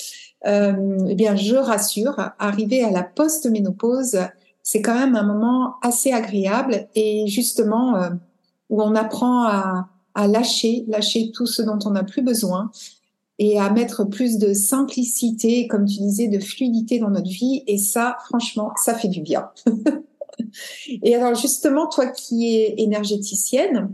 [0.47, 4.19] Euh, eh bien je rassure, arriver à la post-ménopause
[4.63, 8.09] c'est quand même un moment assez agréable et justement euh,
[8.69, 12.71] où on apprend à, à lâcher, lâcher tout ce dont on n'a plus besoin
[13.39, 17.63] et à mettre plus de simplicité, comme tu disais, de fluidité dans notre vie.
[17.67, 19.49] Et ça, franchement, ça fait du bien.
[21.01, 23.93] et alors justement, toi qui es énergéticienne,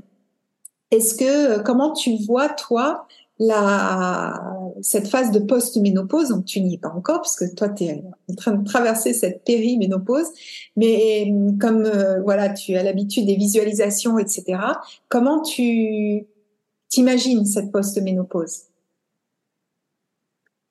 [0.92, 4.42] est-ce que comment tu vois toi la
[4.82, 6.30] cette phase de post-ménopause?
[6.30, 9.44] Donc tu n'y es pas encore puisque toi tu es en train de traverser cette
[9.44, 10.28] périménopause,
[10.76, 14.60] mais comme euh, voilà tu as l'habitude des visualisations, etc.
[15.10, 16.26] Comment tu
[16.90, 18.69] t'imagines cette post-ménopause?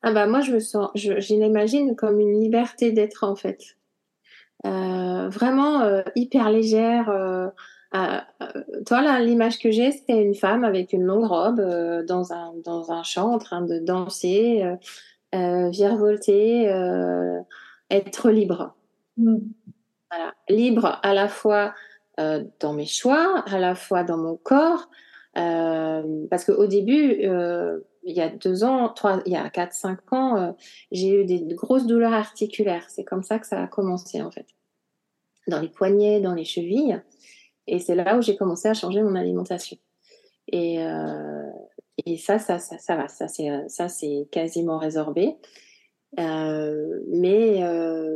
[0.02, 3.76] Ah bah moi je me sens, je, l'imagine comme une liberté d'être en fait.
[4.66, 7.08] Euh, vraiment euh, hyper légère.
[7.10, 7.48] Euh,
[8.86, 11.60] toi là, l'image que j'ai, c'est une femme avec une longue robe
[12.06, 14.62] dans un dans un champ en train de danser,
[15.32, 16.66] virevolter,
[17.90, 18.74] être libre.
[19.16, 19.38] Mm.
[20.10, 20.32] Voilà.
[20.48, 21.74] libre à la fois
[22.16, 24.88] dans mes choix, à la fois dans mon corps,
[25.34, 27.26] parce qu'au début
[28.08, 30.52] il y a deux ans, trois, il y a quatre, cinq ans, euh,
[30.90, 32.86] j'ai eu des grosses douleurs articulaires.
[32.88, 34.46] C'est comme ça que ça a commencé en fait.
[35.46, 37.00] Dans les poignets, dans les chevilles.
[37.66, 39.76] Et c'est là où j'ai commencé à changer mon alimentation.
[40.50, 41.50] Et, euh,
[42.16, 43.08] ça, ça, ça, va.
[43.08, 45.36] Ça, c'est, ça, c'est quasiment résorbé.
[46.18, 47.58] Euh, mais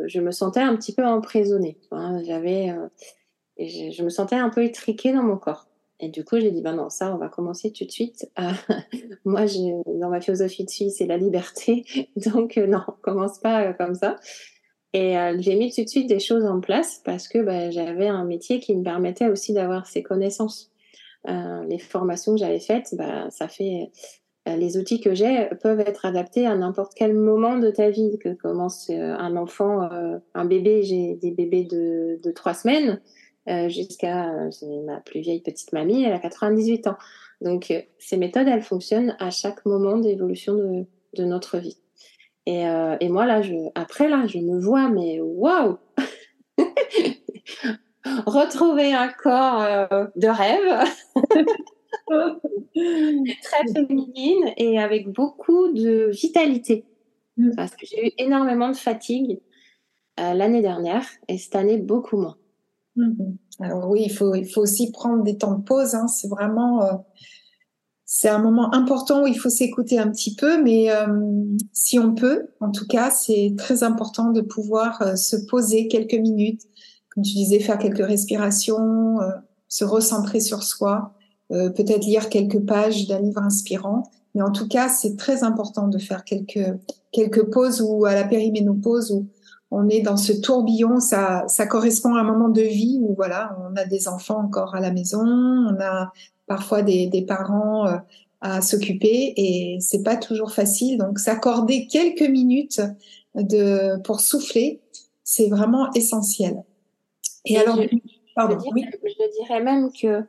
[0.08, 1.78] je me sentais un petit peu emprisonnée.
[1.90, 2.22] Hein.
[2.24, 2.74] J'avais,
[3.58, 5.66] je, me sentais un peu étriquée dans mon corps.
[6.02, 8.28] Et du coup, j'ai dit, ben non, ça, on va commencer tout de suite.
[9.24, 9.42] moi,
[9.86, 11.84] dans ma philosophie de fille, c'est la liberté.
[12.16, 14.16] Donc, euh, non, on commence pas euh, comme ça.
[14.94, 18.08] Et euh, j'ai mis tout de suite des choses en place parce que bah, j'avais
[18.08, 20.70] un métier qui me permettait aussi d'avoir ces connaissances.
[21.24, 23.92] les formations que j'avais faites, bah, ça fait
[24.44, 28.18] les outils que j'ai peuvent être adaptés à n'importe quel moment de ta vie.
[28.18, 29.88] Que commence un enfant,
[30.34, 33.00] un bébé, j'ai des bébés de trois semaines.
[33.48, 34.50] Euh, jusqu'à euh,
[34.84, 36.96] ma plus vieille petite mamie, elle a 98 ans.
[37.40, 40.84] Donc euh, ces méthodes, elles fonctionnent à chaque moment d'évolution de,
[41.16, 41.76] de, notre vie.
[42.46, 42.62] Et,
[43.00, 45.78] et, moi là, je, après là, je me vois, mais waouh
[48.26, 49.60] Retrouver un corps
[50.16, 50.84] de rêve,
[53.42, 56.84] très féminine et avec beaucoup de vitalité.
[57.36, 57.54] Mm.
[57.54, 59.40] Parce que j'ai eu énormément de fatigue
[60.18, 62.36] l'année dernière et cette année beaucoup moins.
[62.96, 63.36] Mhm.
[63.60, 65.94] Alors oui, il faut, il faut aussi prendre des temps de pause.
[65.94, 66.08] Hein.
[66.08, 66.92] C'est vraiment, euh,
[68.04, 71.06] c'est un moment important où il faut s'écouter un petit peu, mais euh,
[71.72, 76.14] si on peut, en tout cas, c'est très important de pouvoir euh, se poser quelques
[76.14, 76.62] minutes,
[77.10, 79.18] comme tu disais, faire quelques respirations,
[79.68, 81.12] se recentrer sur soi,
[81.50, 84.04] peut-être lire quelques pages d'un livre inspirant.
[84.34, 86.74] Mais en tout cas, c'est très important de faire quelques
[87.12, 89.28] quelques pauses ou à la périménopause ou
[89.74, 93.56] on est dans ce tourbillon, ça, ça correspond à un moment de vie où voilà,
[93.58, 96.12] on a des enfants encore à la maison, on a
[96.46, 97.96] parfois des, parents euh,
[98.42, 100.98] à s'occuper et c'est pas toujours facile.
[100.98, 102.82] Donc s'accorder quelques minutes
[103.34, 104.82] de pour souffler,
[105.24, 106.62] c'est vraiment essentiel.
[107.46, 107.88] Et, alors, je,
[108.34, 110.22] pardon, je, dirais, même que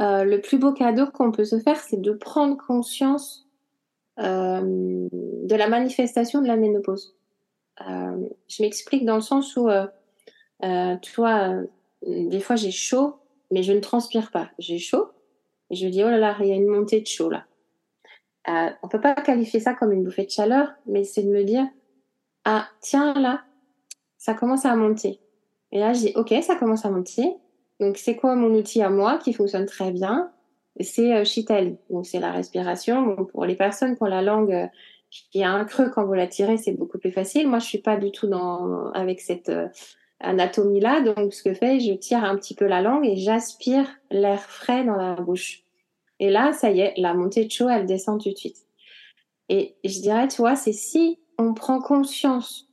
[0.00, 3.46] euh, le plus beau cadeau qu'on peut se faire, c'est de prendre conscience
[4.18, 7.14] euh, de la manifestation de la ménopause.
[7.86, 9.86] Euh, je m'explique dans le sens où, euh,
[10.64, 11.54] euh, tu vois,
[12.06, 13.16] des fois j'ai chaud,
[13.50, 14.50] mais je ne transpire pas.
[14.58, 15.08] J'ai chaud,
[15.70, 17.44] et je dis, oh là là, il y a une montée de chaud là.
[18.82, 21.66] On peut pas qualifier ça comme une bouffée de chaleur, mais c'est de me dire,
[22.46, 23.42] ah, tiens, là,
[24.16, 25.20] ça commence à monter.
[25.70, 27.34] Et là, je dis, ok, ça commence à monter.
[27.78, 30.32] Donc, c'est quoi mon outil à moi qui fonctionne très bien?
[30.80, 31.76] C'est euh, Chitali.
[31.90, 33.26] Donc, c'est la respiration.
[33.26, 34.70] pour les personnes qui ont la langue
[35.34, 37.48] il y a un creux quand vous la tirez, c'est beaucoup plus facile.
[37.48, 39.68] Moi, je suis pas du tout dans avec cette euh,
[40.20, 43.88] anatomie-là, donc ce que je fais, je tire un petit peu la langue et j'aspire
[44.10, 45.62] l'air frais dans la bouche.
[46.20, 48.66] Et là, ça y est, la montée de chaud, elle descend tout de suite.
[49.48, 52.68] Et je dirais, tu vois, c'est si on prend conscience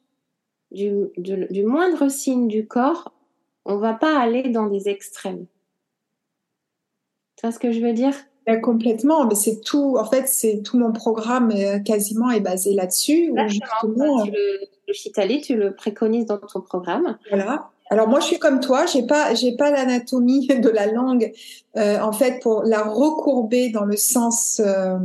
[0.72, 3.14] du, du moindre signe du corps,
[3.66, 5.46] on va pas aller dans des extrêmes.
[7.38, 8.16] Tu vois ce que je veux dire?
[8.62, 9.98] Complètement, mais c'est tout.
[9.98, 13.34] En fait, c'est tout mon programme euh, quasiment est basé là-dessus.
[13.48, 17.18] Justement, tu le, le Chitali, tu le préconises dans ton programme.
[17.30, 17.70] Voilà.
[17.90, 18.86] Alors moi, je suis comme toi.
[18.86, 21.32] J'ai pas, j'ai pas l'anatomie de la langue.
[21.76, 24.98] Euh, en fait, pour la recourber dans le sens euh,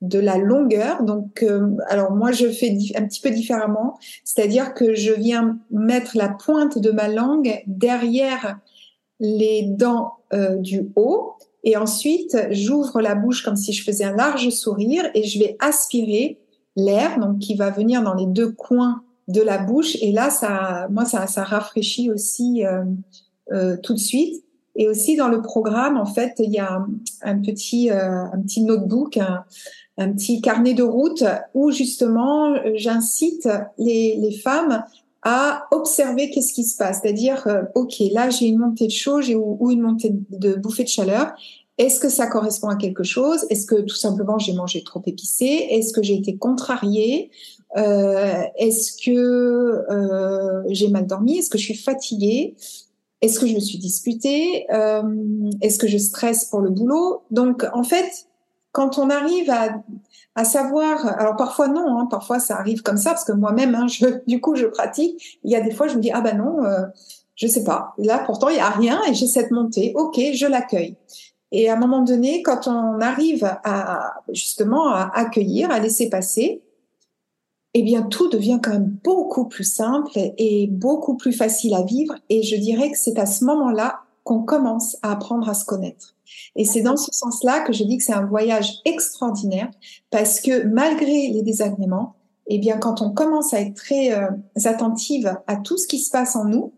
[0.00, 1.02] de la longueur.
[1.02, 1.44] Donc,
[1.88, 3.98] alors moi, je fais un petit peu différemment.
[4.24, 8.58] C'est-à-dire que je viens mettre la pointe de ma langue derrière
[9.20, 10.14] les dents
[10.58, 11.36] du haut
[11.66, 15.56] et ensuite, j'ouvre la bouche comme si je faisais un large sourire et je vais
[15.58, 16.38] aspirer
[16.76, 19.96] l'air, donc qui va venir dans les deux coins de la bouche.
[20.00, 22.84] Et là, ça, moi, ça, ça rafraîchit aussi euh,
[23.52, 24.44] euh, tout de suite.
[24.76, 26.86] Et aussi dans le programme, en fait, il y a
[27.22, 29.44] un, petit, euh, un petit notebook, un,
[29.98, 34.84] un, petit carnet de route où justement j'incite les, les femmes
[35.28, 37.00] à observer qu'est-ce qui se passe.
[37.02, 40.84] C'est-à-dire, euh, OK, là, j'ai une montée de chaud ou, ou, une montée de bouffée
[40.84, 41.32] de chaleur.
[41.78, 43.44] Est-ce que ça correspond à quelque chose?
[43.50, 45.66] Est-ce que tout simplement j'ai mangé trop épicé?
[45.70, 47.32] Est-ce que j'ai été contrariée?
[47.76, 51.38] Euh, Est-ce que euh, j'ai mal dormi?
[51.38, 52.54] Est-ce que je suis fatiguée?
[53.20, 54.66] Est-ce que je me suis disputée?
[54.72, 55.02] Euh,
[55.60, 57.22] Est-ce que je stresse pour le boulot?
[57.32, 58.28] Donc, en fait,
[58.76, 59.50] quand on arrive
[60.34, 63.86] à, savoir, alors parfois non, hein, parfois ça arrive comme ça parce que moi-même, hein,
[64.26, 65.40] du coup, je pratique.
[65.44, 66.82] Il y a des fois, je me dis ah ben non, euh,
[67.36, 67.94] je sais pas.
[67.96, 69.94] Là, pourtant, il y a rien et j'ai cette montée.
[69.94, 70.98] Ok, je l'accueille.
[71.52, 76.62] Et à un moment donné, quand on arrive à justement à accueillir, à laisser passer,
[77.72, 82.14] eh bien, tout devient quand même beaucoup plus simple et beaucoup plus facile à vivre.
[82.28, 86.16] Et je dirais que c'est à ce moment-là qu'on commence à apprendre à se connaître.
[86.56, 89.70] Et c'est dans ce sens-là que je dis que c'est un voyage extraordinaire
[90.10, 92.16] parce que malgré les désagréments,
[92.48, 94.28] eh bien, quand on commence à être très euh,
[94.64, 96.74] attentive à tout ce qui se passe en nous,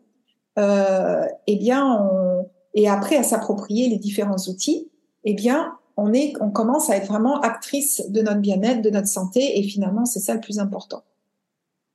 [0.59, 4.91] euh, eh bien, on, et après à s'approprier les différents outils,
[5.25, 9.09] eh bien, on est, on commence à être vraiment actrice de notre bien-être, de notre
[9.09, 11.03] santé, et finalement, c'est ça le plus important.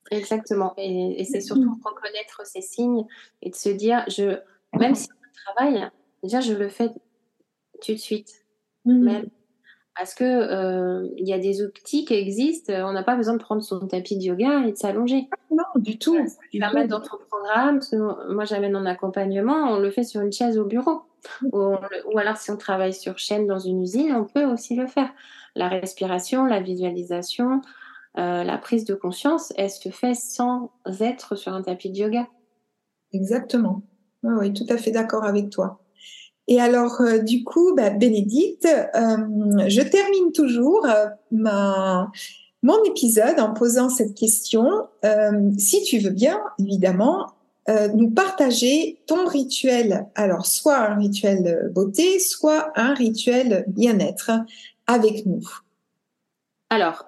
[0.10, 0.74] Exactement.
[0.78, 3.06] Et, c'est surtout reconnaître ces signes
[3.44, 4.40] et de se dire, je,
[4.78, 5.08] même si
[5.48, 5.90] on travaille,
[6.22, 6.90] déjà, je le fais
[7.82, 8.46] tout de suite.
[8.86, 9.04] Mm.
[9.04, 9.30] Même
[9.96, 12.74] parce que euh, il y a des outils qui existent.
[12.74, 15.30] On n'a pas besoin de prendre son tapis de yoga et de s'allonger.
[15.52, 16.18] Non, du tout.
[16.52, 17.80] Tu vas mettre dans ton programme.
[18.30, 19.72] moi, j'amène en accompagnement.
[19.72, 21.04] On le fait sur une chaise au bureau.
[21.52, 25.10] Ou, alors, si on travaille sur chaîne dans une usine, on peut aussi le faire.
[25.56, 27.62] La respiration, la visualisation,
[28.18, 32.28] euh, la prise de conscience, elle se fait sans être sur un tapis de yoga.
[33.12, 33.84] Exactement.
[34.24, 35.80] Oui, oui tout à fait d'accord avec toi.
[36.48, 41.08] Et alors, euh, du coup, bah, Bénédicte, euh, je termine toujours euh,
[42.62, 44.88] mon épisode en posant cette question.
[45.58, 47.34] si tu veux bien, évidemment,
[47.68, 50.08] nous partager ton rituel.
[50.16, 54.32] Alors, soit un rituel beauté, soit un rituel bien-être
[54.88, 55.44] avec nous.
[56.70, 57.06] Alors,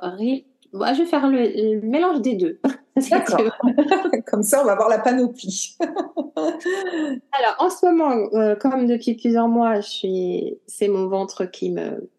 [0.76, 2.59] moi, je vais faire le mélange des deux.
[3.09, 3.41] D'accord.
[4.28, 5.78] comme ça, on va avoir la panoplie.
[5.82, 12.09] Alors, en ce moment, euh, comme depuis plusieurs mois, c'est mon ventre qui me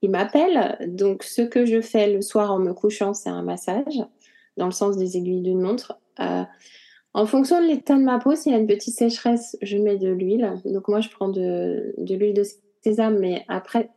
[0.00, 0.78] qui m'appelle.
[0.86, 4.04] Donc, ce que je fais le soir en me couchant, c'est un massage,
[4.56, 5.98] dans le sens des aiguilles d'une montre.
[6.20, 6.44] Euh,
[7.14, 9.96] en fonction de l'état de ma peau, s'il y a une petite sécheresse, je mets
[9.96, 10.60] de l'huile.
[10.66, 12.44] Donc, moi, je prends de, de l'huile de
[12.84, 13.90] sésame, mais après,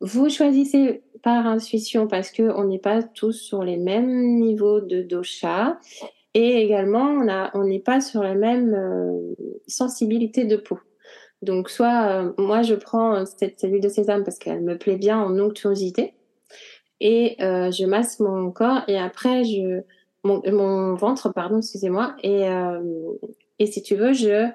[0.00, 5.02] vous choisissez par intuition parce que on n'est pas tous sur les mêmes niveaux de
[5.02, 5.78] dosha
[6.34, 9.34] et également on n'est pas sur la même euh,
[9.66, 10.78] sensibilité de peau.
[11.42, 15.18] Donc soit euh, moi je prends cette huile de sésame parce qu'elle me plaît bien
[15.18, 16.14] en onctuosité
[17.00, 19.82] et euh, je masse mon corps et après je
[20.22, 22.44] mon, ventre pardon excusez-moi et
[23.58, 24.50] et si tu veux je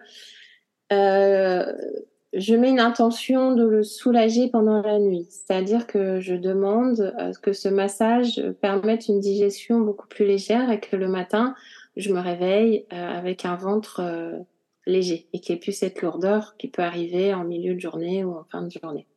[2.36, 5.28] je mets une intention de le soulager pendant la nuit.
[5.30, 10.96] C'est-à-dire que je demande que ce massage permette une digestion beaucoup plus légère et que
[10.96, 11.56] le matin,
[11.96, 14.40] je me réveille euh, avec un ventre euh,
[14.86, 18.24] léger et qu'il n'y ait plus cette lourdeur qui peut arriver en milieu de journée
[18.24, 19.08] ou en fin de journée.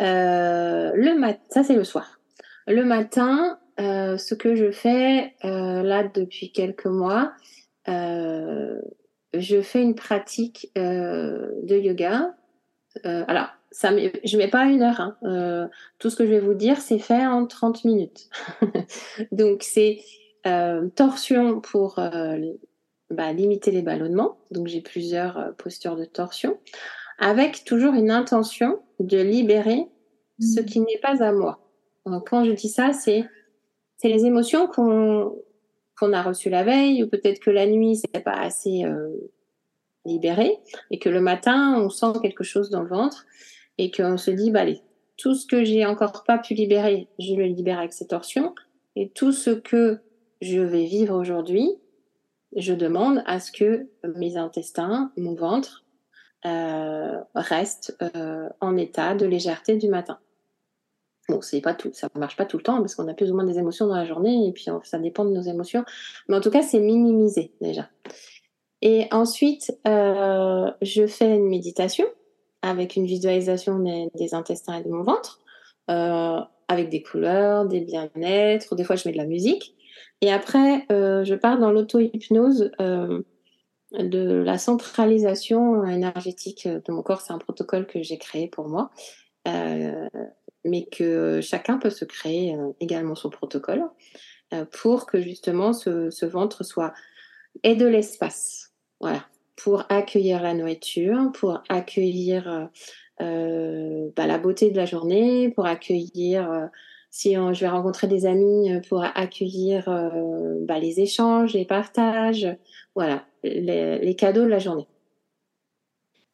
[0.00, 2.20] Euh, le mat ça c'est le soir.
[2.66, 7.32] Le matin, ce que je fais là depuis quelques mois,
[9.40, 12.34] je fais une pratique euh, de yoga.
[13.04, 15.00] Euh, alors, ça, je ne mets pas une heure.
[15.00, 15.16] Hein.
[15.24, 15.68] Euh,
[15.98, 18.28] tout ce que je vais vous dire, c'est fait en 30 minutes.
[19.32, 20.00] Donc, c'est
[20.94, 21.98] torsion pour
[23.10, 24.38] bah, limiter les ballonnements.
[24.52, 26.58] Donc, j'ai plusieurs postures de torsion.
[27.18, 29.86] Avec toujours une intention de libérer
[30.38, 30.64] ce mmh.
[30.66, 31.58] qui n'est pas à moi.
[32.26, 33.24] quand je dis ça, c'est
[34.04, 35.34] les émotions qu'on
[35.98, 39.08] qu'on a reçu la veille, ou peut-être que la nuit, c'est pas assez euh,
[40.04, 40.58] libéré,
[40.90, 43.26] et que le matin, on sent quelque chose dans le ventre,
[43.78, 44.80] et qu'on se dit, bah allez,
[45.16, 48.54] tout ce que j'ai encore pas pu libérer, je le libère avec cette torsion,
[48.94, 49.98] et tout ce que
[50.40, 51.70] je vais vivre aujourd'hui,
[52.54, 55.84] je demande à ce que mes intestins, mon ventre,
[56.44, 60.18] euh, restent euh, en état de légèreté du matin.
[61.28, 63.34] Bon, c'est pas tout, ça marche pas tout le temps parce qu'on a plus ou
[63.34, 65.84] moins des émotions dans la journée et puis ça dépend de nos émotions.
[66.28, 67.88] Mais en tout cas, c'est minimisé déjà.
[68.82, 72.06] Et ensuite, euh, je fais une méditation
[72.62, 75.40] avec une visualisation des, intestins et de mon ventre,
[75.90, 78.76] euh, avec des couleurs, des bien-être.
[78.76, 79.74] Des fois, je mets de la musique.
[80.20, 82.70] Et après, euh, je pars dans l'auto-hypnose
[83.92, 87.20] de la centralisation énergétique de mon corps.
[87.20, 88.90] C'est un protocole que j'ai créé pour moi
[90.66, 93.84] mais que chacun peut se créer euh, également son protocole
[94.52, 96.92] euh, pour que justement ce, ventre soit
[97.62, 99.24] ait de l'espace, voilà,
[99.56, 102.68] pour accueillir la nourriture, pour accueillir
[103.22, 106.68] euh, bah, la beauté de la journée, pour accueillir
[107.10, 109.84] si je vais rencontrer des amis, pour accueillir
[110.60, 112.46] bah, les échanges, les partages,
[112.94, 114.86] voilà, les, cadeaux de la journée.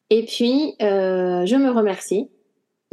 [0.09, 2.29] Et puis, je me remercie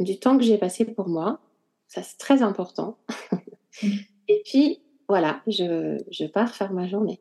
[0.03, 1.39] du temps que j'ai passé pour moi.
[1.87, 2.97] Ça, c'est très important.
[4.27, 7.19] et puis, voilà, je, je, pars faire ma journée.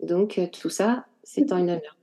[0.00, 1.96] Donc, euh, tout ça, c'est en une heure.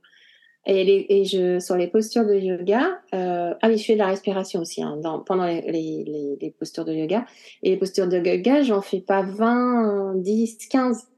[0.66, 4.08] Et, et je, sur les postures de yoga, euh, ah oui, je fais de la
[4.08, 7.24] respiration aussi hein, dans, pendant les, les, les, postures de yoga.
[7.62, 11.08] Et les postures de yoga, j'en fais pas 20, 10, 15.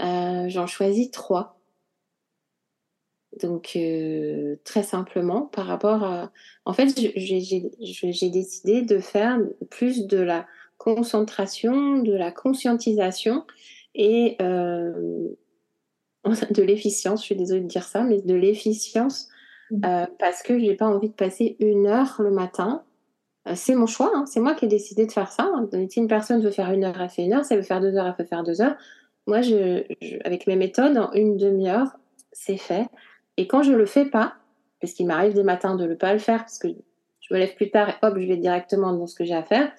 [0.00, 1.57] Euh, j'en choisis 3.
[3.40, 6.30] Donc, euh, très simplement, par rapport à...
[6.64, 9.38] En fait, j'ai décidé de faire
[9.70, 10.46] plus de la
[10.78, 13.44] concentration, de la conscientisation
[13.94, 15.28] et euh,
[16.50, 17.20] de l'efficience.
[17.20, 19.28] Je suis désolée de dire ça, mais de l'efficience
[19.70, 19.84] mmh.
[19.84, 22.84] euh, parce que j'ai pas envie de passer une heure le matin.
[23.54, 24.26] C'est mon choix, hein.
[24.26, 25.50] c'est moi qui ai décidé de faire ça.
[25.88, 27.46] Si une personne veut faire une heure, elle fait une heure.
[27.46, 28.76] Si elle veut faire deux heures, elle peut faire deux heures.
[29.26, 29.84] Moi, je,
[30.24, 31.98] avec mes méthodes, en une demi-heure,
[32.32, 32.88] c'est fait.
[33.38, 34.34] Et quand je le fais pas,
[34.80, 37.54] parce qu'il m'arrive des matins de ne pas le faire, parce que je me lève
[37.54, 39.70] plus tard et hop, je vais directement dans ce que j'ai à faire,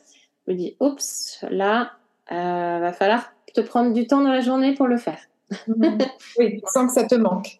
[0.48, 1.92] je me dis, oups, là,
[2.32, 5.20] euh, va falloir te prendre du temps dans la journée pour le faire.
[5.68, 5.98] Mhm.
[6.40, 7.60] oui, sans que ça te manque.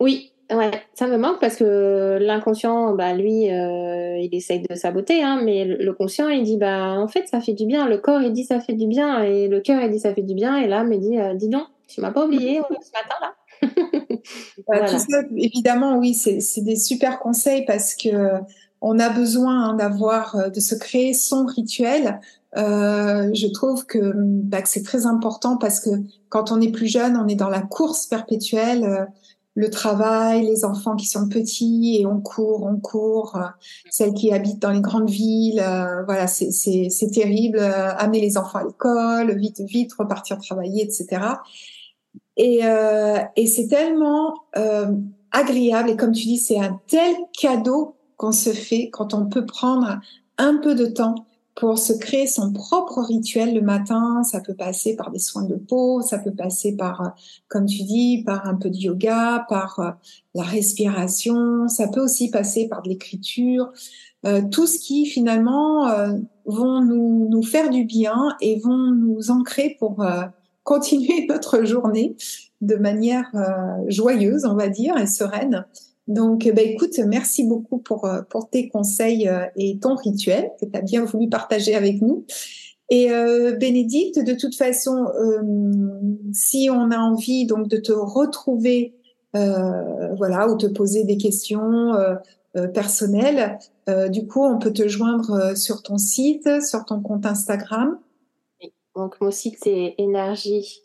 [0.00, 5.22] Oui, ouais, ça me manque parce que l'inconscient, bah, lui, euh, il essaye de saboter,
[5.22, 7.86] hein, mais le, conscient, il dit, bah, en fait, ça fait du bien.
[7.86, 10.22] Le corps, il dit, ça fait du bien, et le cœur, il dit, ça fait
[10.22, 12.90] du bien, et l'âme, il dit, euh, dis donc, tu m'as pas oublié ce
[14.66, 14.86] Bah,
[15.36, 18.40] évidemment, oui, c'est des super conseils parce que
[18.86, 22.20] on a besoin hein, d'avoir, euh, de se créer son rituel.
[22.56, 25.90] Euh, je trouve que, bah, que c'est très important parce que
[26.28, 29.04] quand on est plus jeune, on est dans la course perpétuelle, euh,
[29.54, 33.36] le travail, les enfants qui sont petits et on court, on court.
[33.36, 33.46] Euh,
[33.90, 35.64] celles qui habitent dans les grandes villes,
[36.04, 37.60] voilà, c'est terrible.
[37.60, 41.22] amener les enfants à l'école, vite, vite repartir travailler, etc.
[42.36, 44.92] Et, euh, et c'est tellement euh,
[45.30, 49.46] agréable et comme tu dis, c'est un tel cadeau qu'on se fait quand on peut
[49.46, 50.00] prendre
[50.38, 51.14] un peu de temps
[51.54, 54.22] pour se créer son propre rituel le matin.
[54.24, 57.14] Ça peut passer par des soins de peau, ça peut passer par,
[57.48, 59.90] comme tu dis, par un peu de yoga, par euh,
[60.34, 63.70] la respiration, ça peut aussi passer par de l'écriture.
[64.26, 66.14] Euh, tout ce qui finalement euh,
[66.46, 70.22] vont nous, nous faire du bien et vont nous ancrer pour euh,
[70.64, 72.16] continuer notre journée
[72.60, 75.66] de manière euh, joyeuse, on va dire, et sereine.
[76.08, 80.66] Donc, bah, écoute, merci beaucoup pour, euh, pour tes conseils euh, et ton rituel que
[80.66, 82.26] tu as bien voulu partager avec nous.
[82.90, 85.40] Et euh, Bénédicte, de toute façon, euh,
[86.32, 88.94] si on a envie donc de te retrouver,
[89.36, 91.92] euh, voilà, ou te poser des questions
[92.72, 93.58] personnelles,
[94.10, 97.98] du coup, on peut te joindre sur ton site, sur ton compte Instagram.
[98.94, 100.80] Donc mon site c'est énergie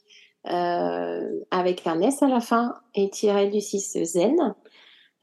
[0.49, 4.55] euh, avec un S à la fin et tiré du 6 zen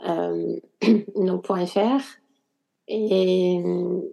[0.07, 0.61] euh,
[1.17, 2.03] donc .fr
[2.89, 3.59] et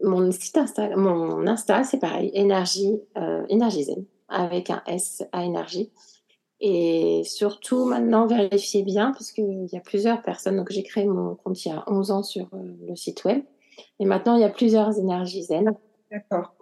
[0.01, 5.91] mon site Insta, mon Insta c'est pareil énergie euh, zen avec un S à énergie.
[6.59, 10.57] Et surtout maintenant vérifiez bien parce qu'il y a plusieurs personnes.
[10.57, 13.43] Donc j'ai créé mon compte il y a 11 ans sur euh, le site web.
[13.99, 15.75] Et maintenant il y a plusieurs énergies zen.
[16.09, 16.55] D'accord.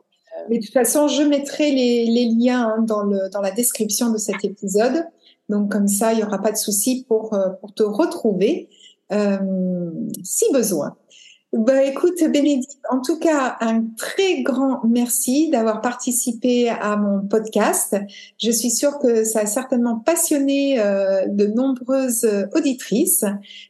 [0.50, 4.12] Mais de toute façon, je mettrai les, les liens hein, dans, le, dans la description
[4.12, 5.06] de cet épisode.
[5.50, 8.70] Donc comme ça, il n'y aura pas de souci pour, euh, pour te retrouver
[9.12, 9.38] euh,
[10.24, 10.96] si besoin.
[11.54, 17.98] Bah, écoute, Bénédicte, en tout cas, un très grand merci d'avoir participé à mon podcast.
[18.38, 22.26] Je suis sûre que ça a certainement passionné euh, de nombreuses
[22.56, 23.26] auditrices.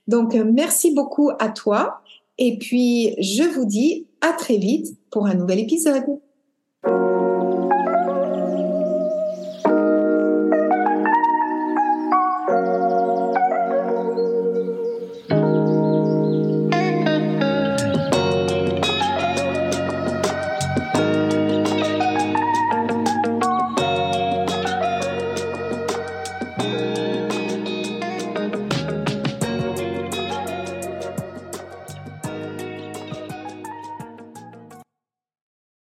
[0.07, 2.01] Donc, merci beaucoup à toi.
[2.37, 6.03] Et puis, je vous dis à très vite pour un nouvel épisode.